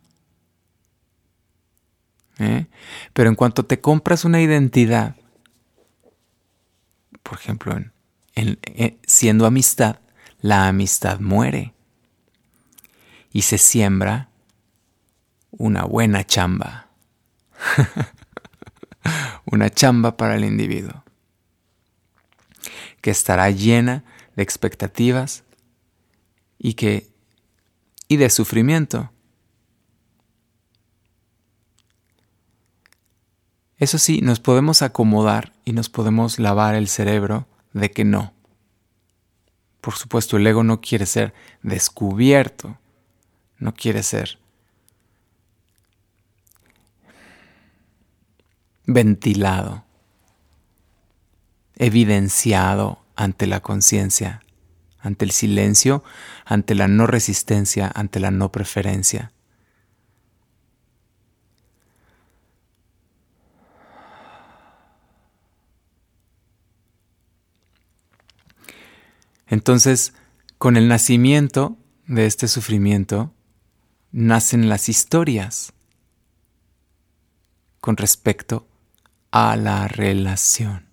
[2.39, 2.67] ¿Eh?
[3.13, 5.17] Pero en cuanto te compras una identidad,
[7.23, 7.93] por ejemplo, en,
[8.35, 10.01] eh, siendo amistad,
[10.41, 11.75] la amistad muere
[13.33, 14.31] y se siembra
[15.51, 16.89] una buena chamba.
[19.45, 21.05] una chamba para el individuo
[23.01, 24.05] que estará llena
[24.37, 25.45] de expectativas
[26.59, 27.11] y que
[28.09, 29.11] y de sufrimiento.
[33.79, 38.33] Eso sí, nos podemos acomodar y nos podemos lavar el cerebro de que no.
[39.81, 42.79] Por supuesto, el ego no quiere ser descubierto,
[43.59, 44.39] no quiere ser
[48.87, 49.85] ventilado
[51.81, 54.43] evidenciado ante la conciencia,
[54.99, 56.05] ante el silencio,
[56.45, 59.33] ante la no resistencia, ante la no preferencia.
[69.51, 70.15] Entonces,
[70.59, 71.77] con el nacimiento
[72.07, 73.35] de este sufrimiento,
[74.13, 75.73] nacen las historias
[77.81, 78.69] con respecto
[79.33, 80.87] a la relación.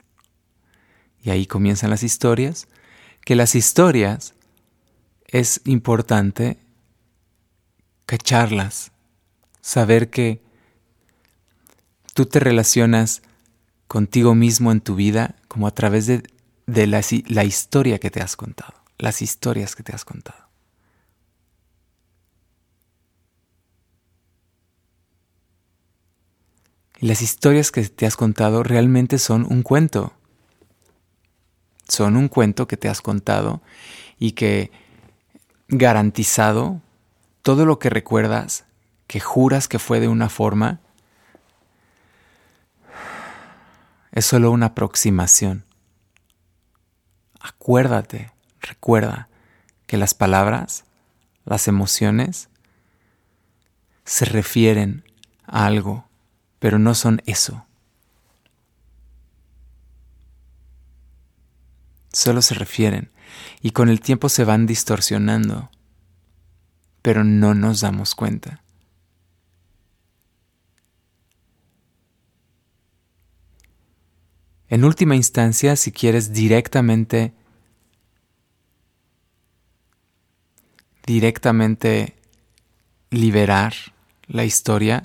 [1.22, 2.68] Y ahí comienzan las historias,
[3.24, 4.34] que las historias
[5.28, 6.58] es importante
[8.08, 8.92] cacharlas,
[9.62, 10.42] saber que
[12.16, 13.22] tú te relacionas
[13.88, 16.24] contigo mismo en tu vida como a través de,
[16.68, 20.48] la, la historia que te has contado, las historias que te has contado.
[27.00, 30.14] Las historias que te has contado realmente son un cuento
[31.88, 33.62] son un cuento que te has contado
[34.20, 34.72] y que
[35.68, 36.82] garantizado
[37.42, 38.66] todo lo que recuerdas,
[39.08, 40.80] que juras que fue de una forma,
[44.12, 45.67] es solo una aproximación.
[47.48, 48.32] Acuérdate,
[48.62, 49.30] recuerda
[49.86, 50.86] que las palabras,
[51.46, 52.50] las emociones,
[54.06, 55.04] se refieren
[55.46, 56.08] a algo,
[56.60, 57.68] pero no son eso.
[62.18, 63.12] solo se refieren
[63.62, 65.70] y con el tiempo se van distorsionando,
[67.04, 68.64] pero no nos damos cuenta.
[74.70, 77.34] En última instancia, si quieres directamente
[81.06, 82.16] directamente
[83.10, 83.74] liberar
[84.28, 85.04] la historia,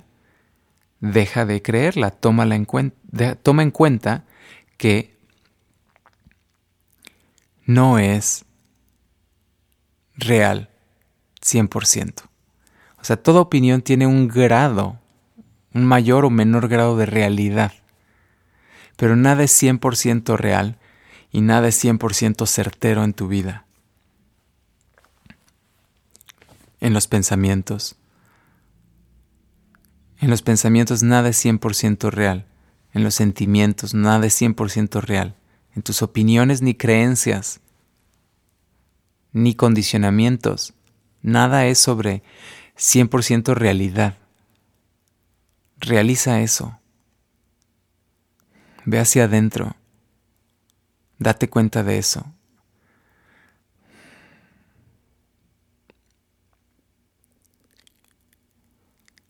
[1.01, 4.25] deja de creerla, toma en cuenta
[4.77, 5.17] que
[7.65, 8.45] no es
[10.17, 10.71] real
[11.41, 12.15] 100%.
[13.01, 14.99] O sea, toda opinión tiene un grado,
[15.73, 17.73] un mayor o menor grado de realidad.
[18.97, 20.79] Pero nada es 100% real
[21.31, 23.67] y nada es 100% certero en tu vida.
[26.81, 27.97] En los pensamientos.
[30.21, 32.47] En los pensamientos nada es 100% real.
[32.93, 35.35] En los sentimientos nada es 100% real.
[35.75, 37.61] En tus opiniones ni creencias,
[39.33, 40.75] ni condicionamientos.
[41.23, 42.23] Nada es sobre
[42.77, 44.19] 100% realidad.
[45.79, 46.79] Realiza eso.
[48.85, 49.77] Ve hacia adentro.
[51.19, 52.25] Date cuenta de eso.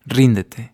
[0.05, 0.73] Ríndete.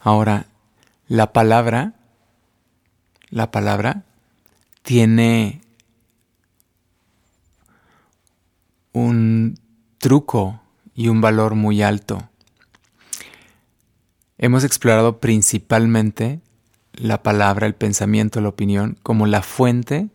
[0.00, 0.46] Ahora,
[1.08, 1.94] la palabra,
[3.30, 4.02] la palabra
[4.82, 5.63] tiene
[8.94, 9.60] un
[9.98, 10.62] truco
[10.94, 12.30] y un valor muy alto.
[14.38, 16.40] Hemos explorado principalmente
[16.94, 20.08] la palabra, el pensamiento, la opinión como la fuente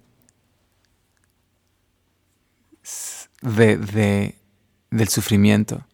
[3.42, 4.36] de,
[4.90, 5.86] del sufrimiento,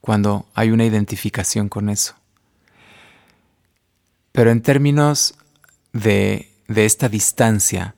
[0.00, 2.14] cuando hay una identificación con eso.
[4.32, 5.34] Pero en términos
[5.92, 7.96] de, esta distancia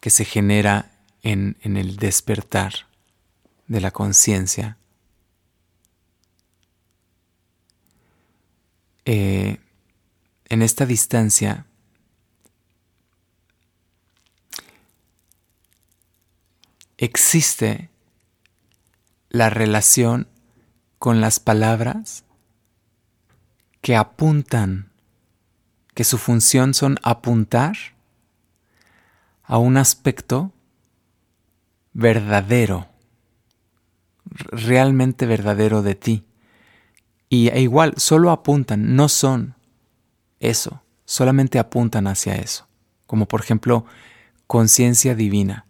[0.00, 2.89] que se genera en, el despertar
[3.70, 4.78] de la conciencia,
[9.04, 9.60] eh,
[10.48, 11.66] en esta distancia
[16.98, 17.90] existe
[19.28, 20.26] la relación
[20.98, 22.24] con las palabras
[23.82, 24.90] que apuntan
[25.94, 27.76] que su función son apuntar
[29.44, 30.52] a un aspecto
[31.92, 32.89] verdadero,
[34.30, 36.24] realmente verdadero de ti.
[37.28, 39.54] Y e igual, solo apuntan, no son
[40.40, 42.66] eso, solamente apuntan hacia eso.
[43.06, 43.84] Como por ejemplo,
[44.46, 45.66] conciencia divina.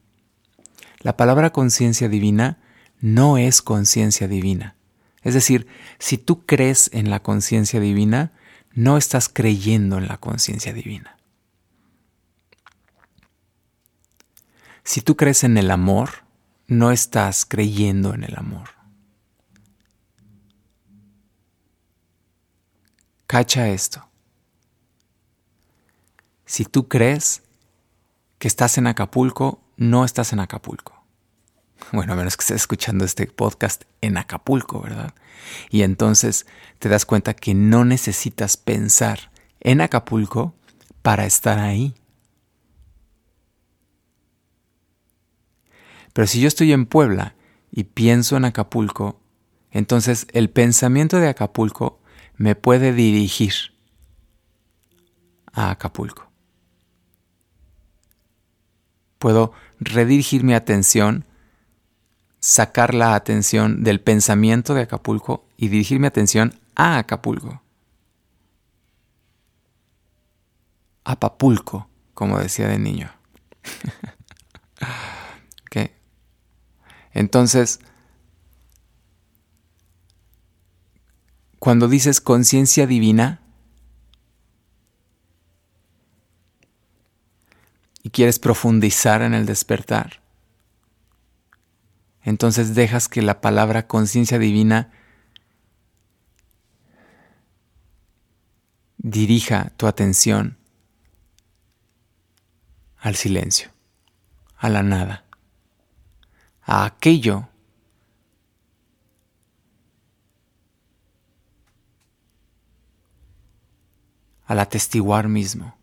[1.00, 2.58] La palabra conciencia divina
[3.00, 4.76] no es conciencia divina.
[5.22, 5.66] Es decir,
[5.98, 8.32] si tú crees en la conciencia divina,
[8.72, 11.16] no estás creyendo en la conciencia divina.
[14.82, 16.24] Si tú crees en el amor,
[16.70, 18.70] no estás creyendo en el amor.
[23.26, 24.08] Cacha esto.
[26.46, 27.42] Si tú crees
[28.38, 30.96] que estás en Acapulco, no estás en Acapulco.
[31.92, 35.12] Bueno, a menos que estés escuchando este podcast en Acapulco, ¿verdad?
[35.70, 36.46] Y entonces
[36.78, 40.54] te das cuenta que no necesitas pensar en Acapulco
[41.02, 41.94] para estar ahí.
[46.12, 47.34] Pero si yo estoy en Puebla
[47.70, 49.20] y pienso en Acapulco,
[49.70, 52.00] entonces el pensamiento de Acapulco
[52.36, 53.54] me puede dirigir
[55.52, 56.30] a Acapulco.
[59.18, 61.26] Puedo redirigir mi atención
[62.40, 67.62] sacar la atención del pensamiento de Acapulco y dirigir mi atención a Acapulco.
[71.04, 73.11] Apapulco, como decía de niño.
[77.12, 77.80] Entonces,
[81.58, 83.40] cuando dices conciencia divina
[88.02, 90.20] y quieres profundizar en el despertar,
[92.22, 94.92] entonces dejas que la palabra conciencia divina
[98.98, 100.58] dirija tu atención
[102.98, 103.70] al silencio,
[104.56, 105.24] a la nada,
[106.72, 107.48] a aquello
[114.46, 115.76] al atestiguar mismo.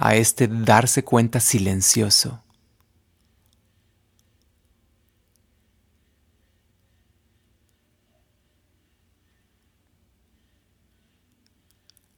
[0.00, 2.40] a este darse cuenta silencioso.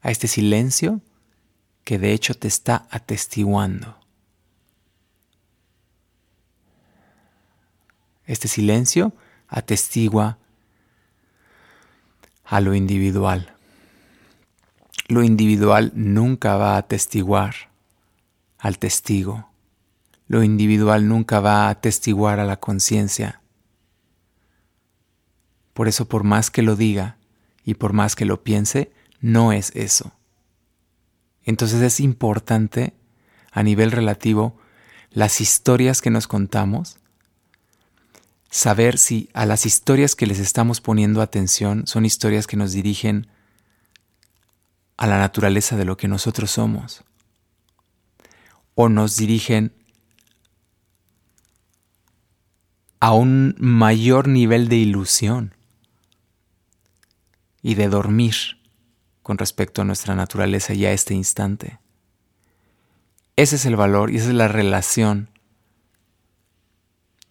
[0.03, 1.01] A este silencio
[1.91, 3.97] que de hecho te está atestiguando.
[8.27, 9.13] Este silencio
[9.49, 10.39] atestigua
[12.45, 13.57] a lo individual.
[15.09, 17.57] lo individual nunca va a atestiguar
[18.61, 19.51] al testigo.
[20.29, 23.41] Lo individual nunca va a atestiguar a la conciencia.
[25.75, 27.17] Por eso, por más que lo diga
[27.65, 30.13] y por más que lo piense, no es eso.
[31.45, 32.95] Entonces es importante,
[33.53, 34.59] a nivel relativo,
[35.11, 36.99] las historias que nos contamos,
[38.51, 43.29] saber si a las historias que les estamos poniendo atención son historias que nos dirigen
[44.97, 47.05] a la naturaleza de lo que nosotros somos,
[48.75, 49.73] o nos dirigen
[53.01, 55.55] a un mayor nivel de ilusión
[57.63, 58.60] y de dormir
[59.23, 61.79] con respecto a nuestra naturaleza y a este instante.
[63.37, 65.31] Ese es el valor y esa es la relación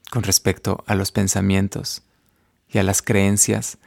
[0.10, 2.04] con respecto a los pensamientos
[2.68, 3.78] y a las creencias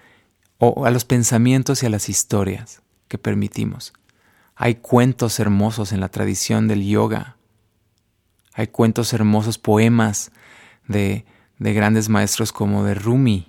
[0.59, 3.93] o a los pensamientos y a las historias que permitimos.
[4.55, 7.37] Hay cuentos hermosos en la tradición del yoga.
[8.55, 10.31] Hay cuentos hermosos, poemas
[10.87, 11.25] de,
[11.59, 13.49] de grandes maestros como de Rumi,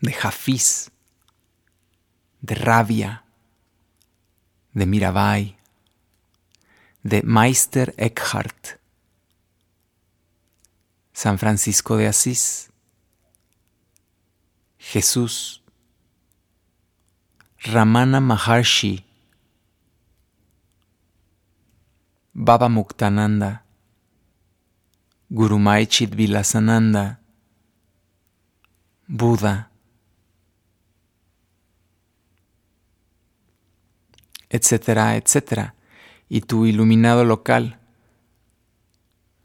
[0.00, 0.91] de Hafiz,
[2.42, 3.22] de Rabia,
[4.74, 5.56] de Mirabai,
[7.04, 8.80] de Meister Eckhart,
[11.12, 12.70] San Francisco de Asís,
[14.78, 15.62] Jesús,
[17.64, 19.04] Ramana Maharshi,
[22.34, 23.62] Baba Muktananda,
[25.30, 27.20] Gurumai Chidvilasananda,
[29.06, 29.71] Buda,
[34.52, 35.74] etcétera, etcétera
[36.32, 37.78] y tu iluminado local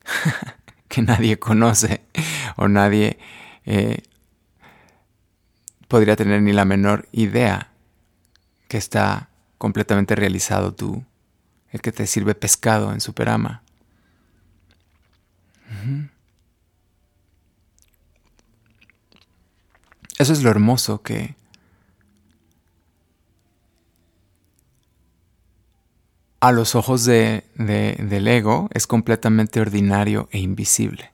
[0.87, 2.01] que nadie conoce
[2.55, 3.19] o nadie
[3.65, 4.03] eh,
[5.89, 7.71] podría tener ni la menor idea
[8.69, 9.27] que está
[9.57, 11.03] completamente realizado tú,
[11.71, 13.63] el que te sirve pescado en Superama.
[20.17, 21.35] Eso es lo hermoso que
[26.39, 31.11] a los ojos de, del ego es completamente ordinario e invisible.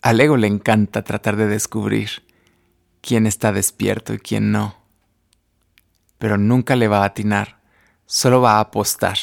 [0.00, 2.24] Al ego le encanta tratar de descubrir
[3.00, 4.76] quién está despierto y quién no,
[6.18, 7.58] pero nunca le va a atinar,
[8.06, 9.18] solo va a apostar,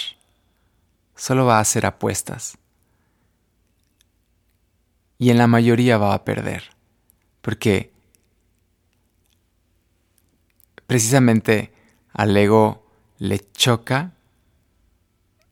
[1.16, 2.58] solo va a hacer apuestas.
[5.18, 6.64] Y en la mayoría va a perder,
[7.42, 7.94] porque
[10.88, 11.72] precisamente
[12.14, 12.86] al ego
[13.18, 14.14] le choca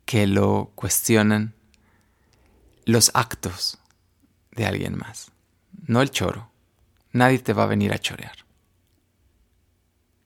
[0.06, 1.54] que lo cuestionan
[2.86, 3.78] los actos
[4.52, 5.32] de alguien más,
[5.86, 6.50] no el choro.
[7.12, 8.36] Nadie te va a venir a chorear.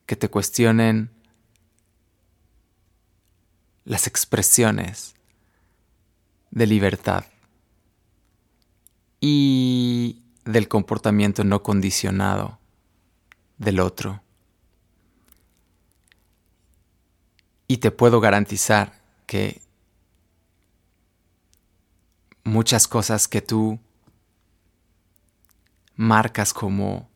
[0.05, 1.11] Que te cuestionen
[3.85, 5.15] las expresiones
[6.51, 7.25] de libertad
[9.19, 12.59] y del comportamiento no condicionado
[13.57, 14.21] del otro
[17.73, 19.59] Y te puedo garantizar que
[22.43, 23.79] muchas cosas que tú
[25.95, 27.09] marcas como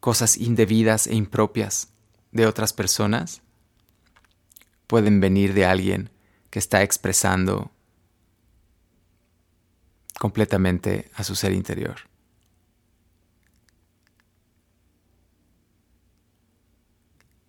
[0.00, 1.88] cosas indebidas e impropias
[2.30, 3.40] de otras personas
[4.86, 6.10] pueden venir de alguien
[6.50, 7.70] que está expresando
[10.18, 12.00] completamente a su ser interior.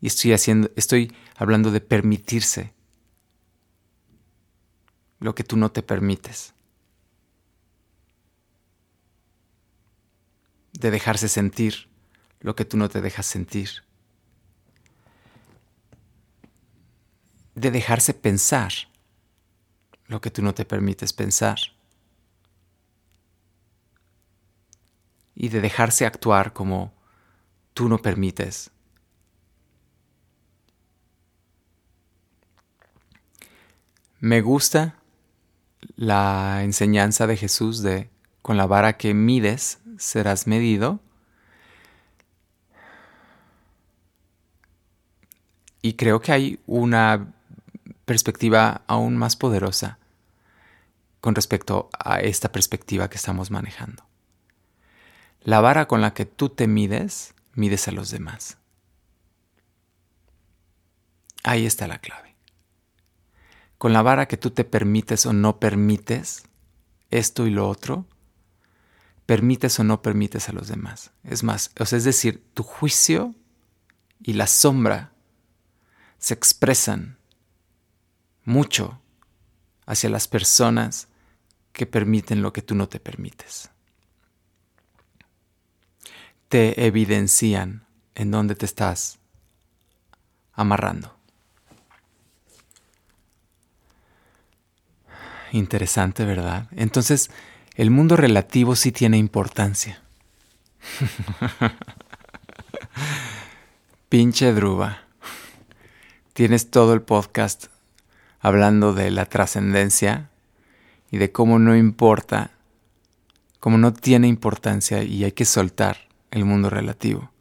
[0.02, 2.74] Y estoy haciendo, estoy hablando de permitirse
[5.20, 6.54] lo que tú no te permites.
[10.74, 11.90] De dejarse sentir
[12.40, 13.84] lo que tú no te dejas sentir.
[17.56, 18.72] De dejarse pensar
[20.06, 21.58] lo que tú no te permites pensar.
[25.34, 26.94] Y de dejarse actuar como
[27.74, 28.72] tú no permites
[34.20, 34.96] Me gusta
[35.96, 38.10] la enseñanza de Jesús de
[38.42, 41.00] con la vara que mides serás medido.
[45.84, 47.34] Y creo que hay una
[48.06, 50.00] perspectiva aún más poderosa
[51.22, 54.04] con respecto a esta perspectiva que estamos manejando.
[55.42, 58.58] La vara con la que tú te mides, mides a los demás.
[61.44, 62.27] Ahí está la clave
[63.78, 66.44] con la vara que tú te permites o no permites
[67.10, 68.06] esto y lo otro,
[69.26, 71.12] permites o no permites a los demás.
[71.24, 73.36] Es más, o sea, es decir, tu juicio
[74.22, 75.14] y la sombra
[76.18, 77.18] se expresan
[78.44, 79.02] mucho
[79.86, 81.08] hacia las personas
[81.74, 83.70] que permiten lo que tú no te permites.
[86.48, 89.20] Te evidencian en dónde te estás
[90.54, 91.17] amarrando.
[95.52, 96.68] Interesante, ¿verdad?
[96.72, 97.30] Entonces,
[97.76, 100.02] el mundo relativo sí tiene importancia.
[104.10, 105.04] Pinche Druba.
[106.34, 107.68] Tienes todo el podcast
[108.40, 110.30] hablando de la trascendencia
[111.12, 112.52] y de cómo no importa,
[113.60, 117.32] cómo no tiene importancia y hay que soltar el mundo relativo.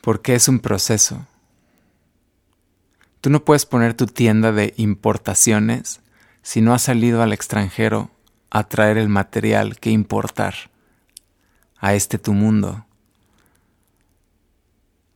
[0.00, 1.26] Porque es un proceso.
[3.20, 6.00] Tú no puedes poner tu tienda de importaciones
[6.42, 8.10] si no has salido al extranjero
[8.50, 10.54] a traer el material que importar
[11.78, 12.84] a este tu mundo.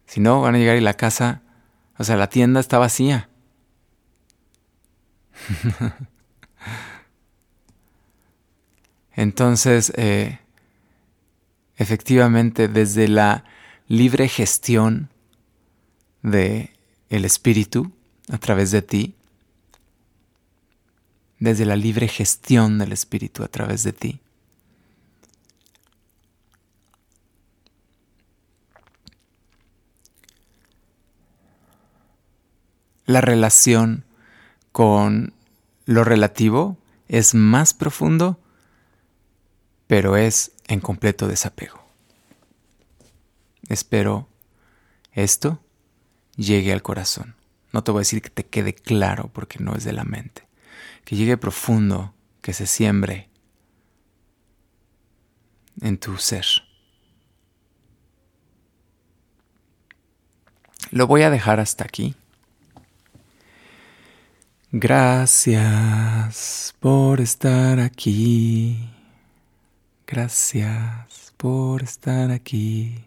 [0.07, 1.43] Si no, van a llegar y la casa,
[1.99, 3.29] o sea, la tienda está vacía.
[9.17, 10.39] Entonces, eh,
[11.77, 13.45] efectivamente, desde la
[13.89, 15.11] libre gestión
[16.23, 16.71] de
[17.11, 17.93] el espíritu
[18.31, 19.15] a través de ti,
[21.45, 24.21] desde la libre gestión del espíritu a través de ti.
[33.07, 34.05] La relación
[34.73, 35.35] con
[35.85, 36.79] lo relativo
[37.09, 38.41] es más profundo,
[39.87, 41.85] pero es en completo desapego.
[43.69, 44.27] Espero
[45.13, 45.61] esto
[46.37, 47.37] llegue al corazón.
[47.73, 50.45] No te voy a decir que te quede claro porque no es de la mente.
[51.05, 53.29] Que llegue profundo, que se siembre
[55.81, 56.47] en tu ser.
[60.91, 62.15] Lo voy a dejar hasta aquí.
[64.71, 68.91] Gracias por estar aquí.
[70.07, 73.05] Gracias por estar aquí.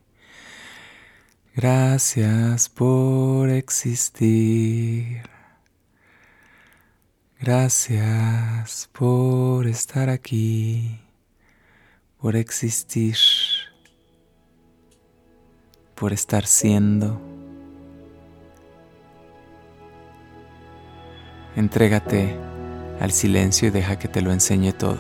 [1.56, 5.37] Gracias por existir.
[7.40, 11.00] Gracias por estar aquí,
[12.20, 13.16] por existir,
[15.94, 17.22] por estar siendo.
[21.56, 22.36] Entrégate
[23.00, 25.00] al silencio y deja que te lo enseñe todo.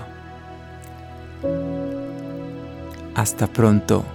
[3.15, 4.05] Hasta pronto.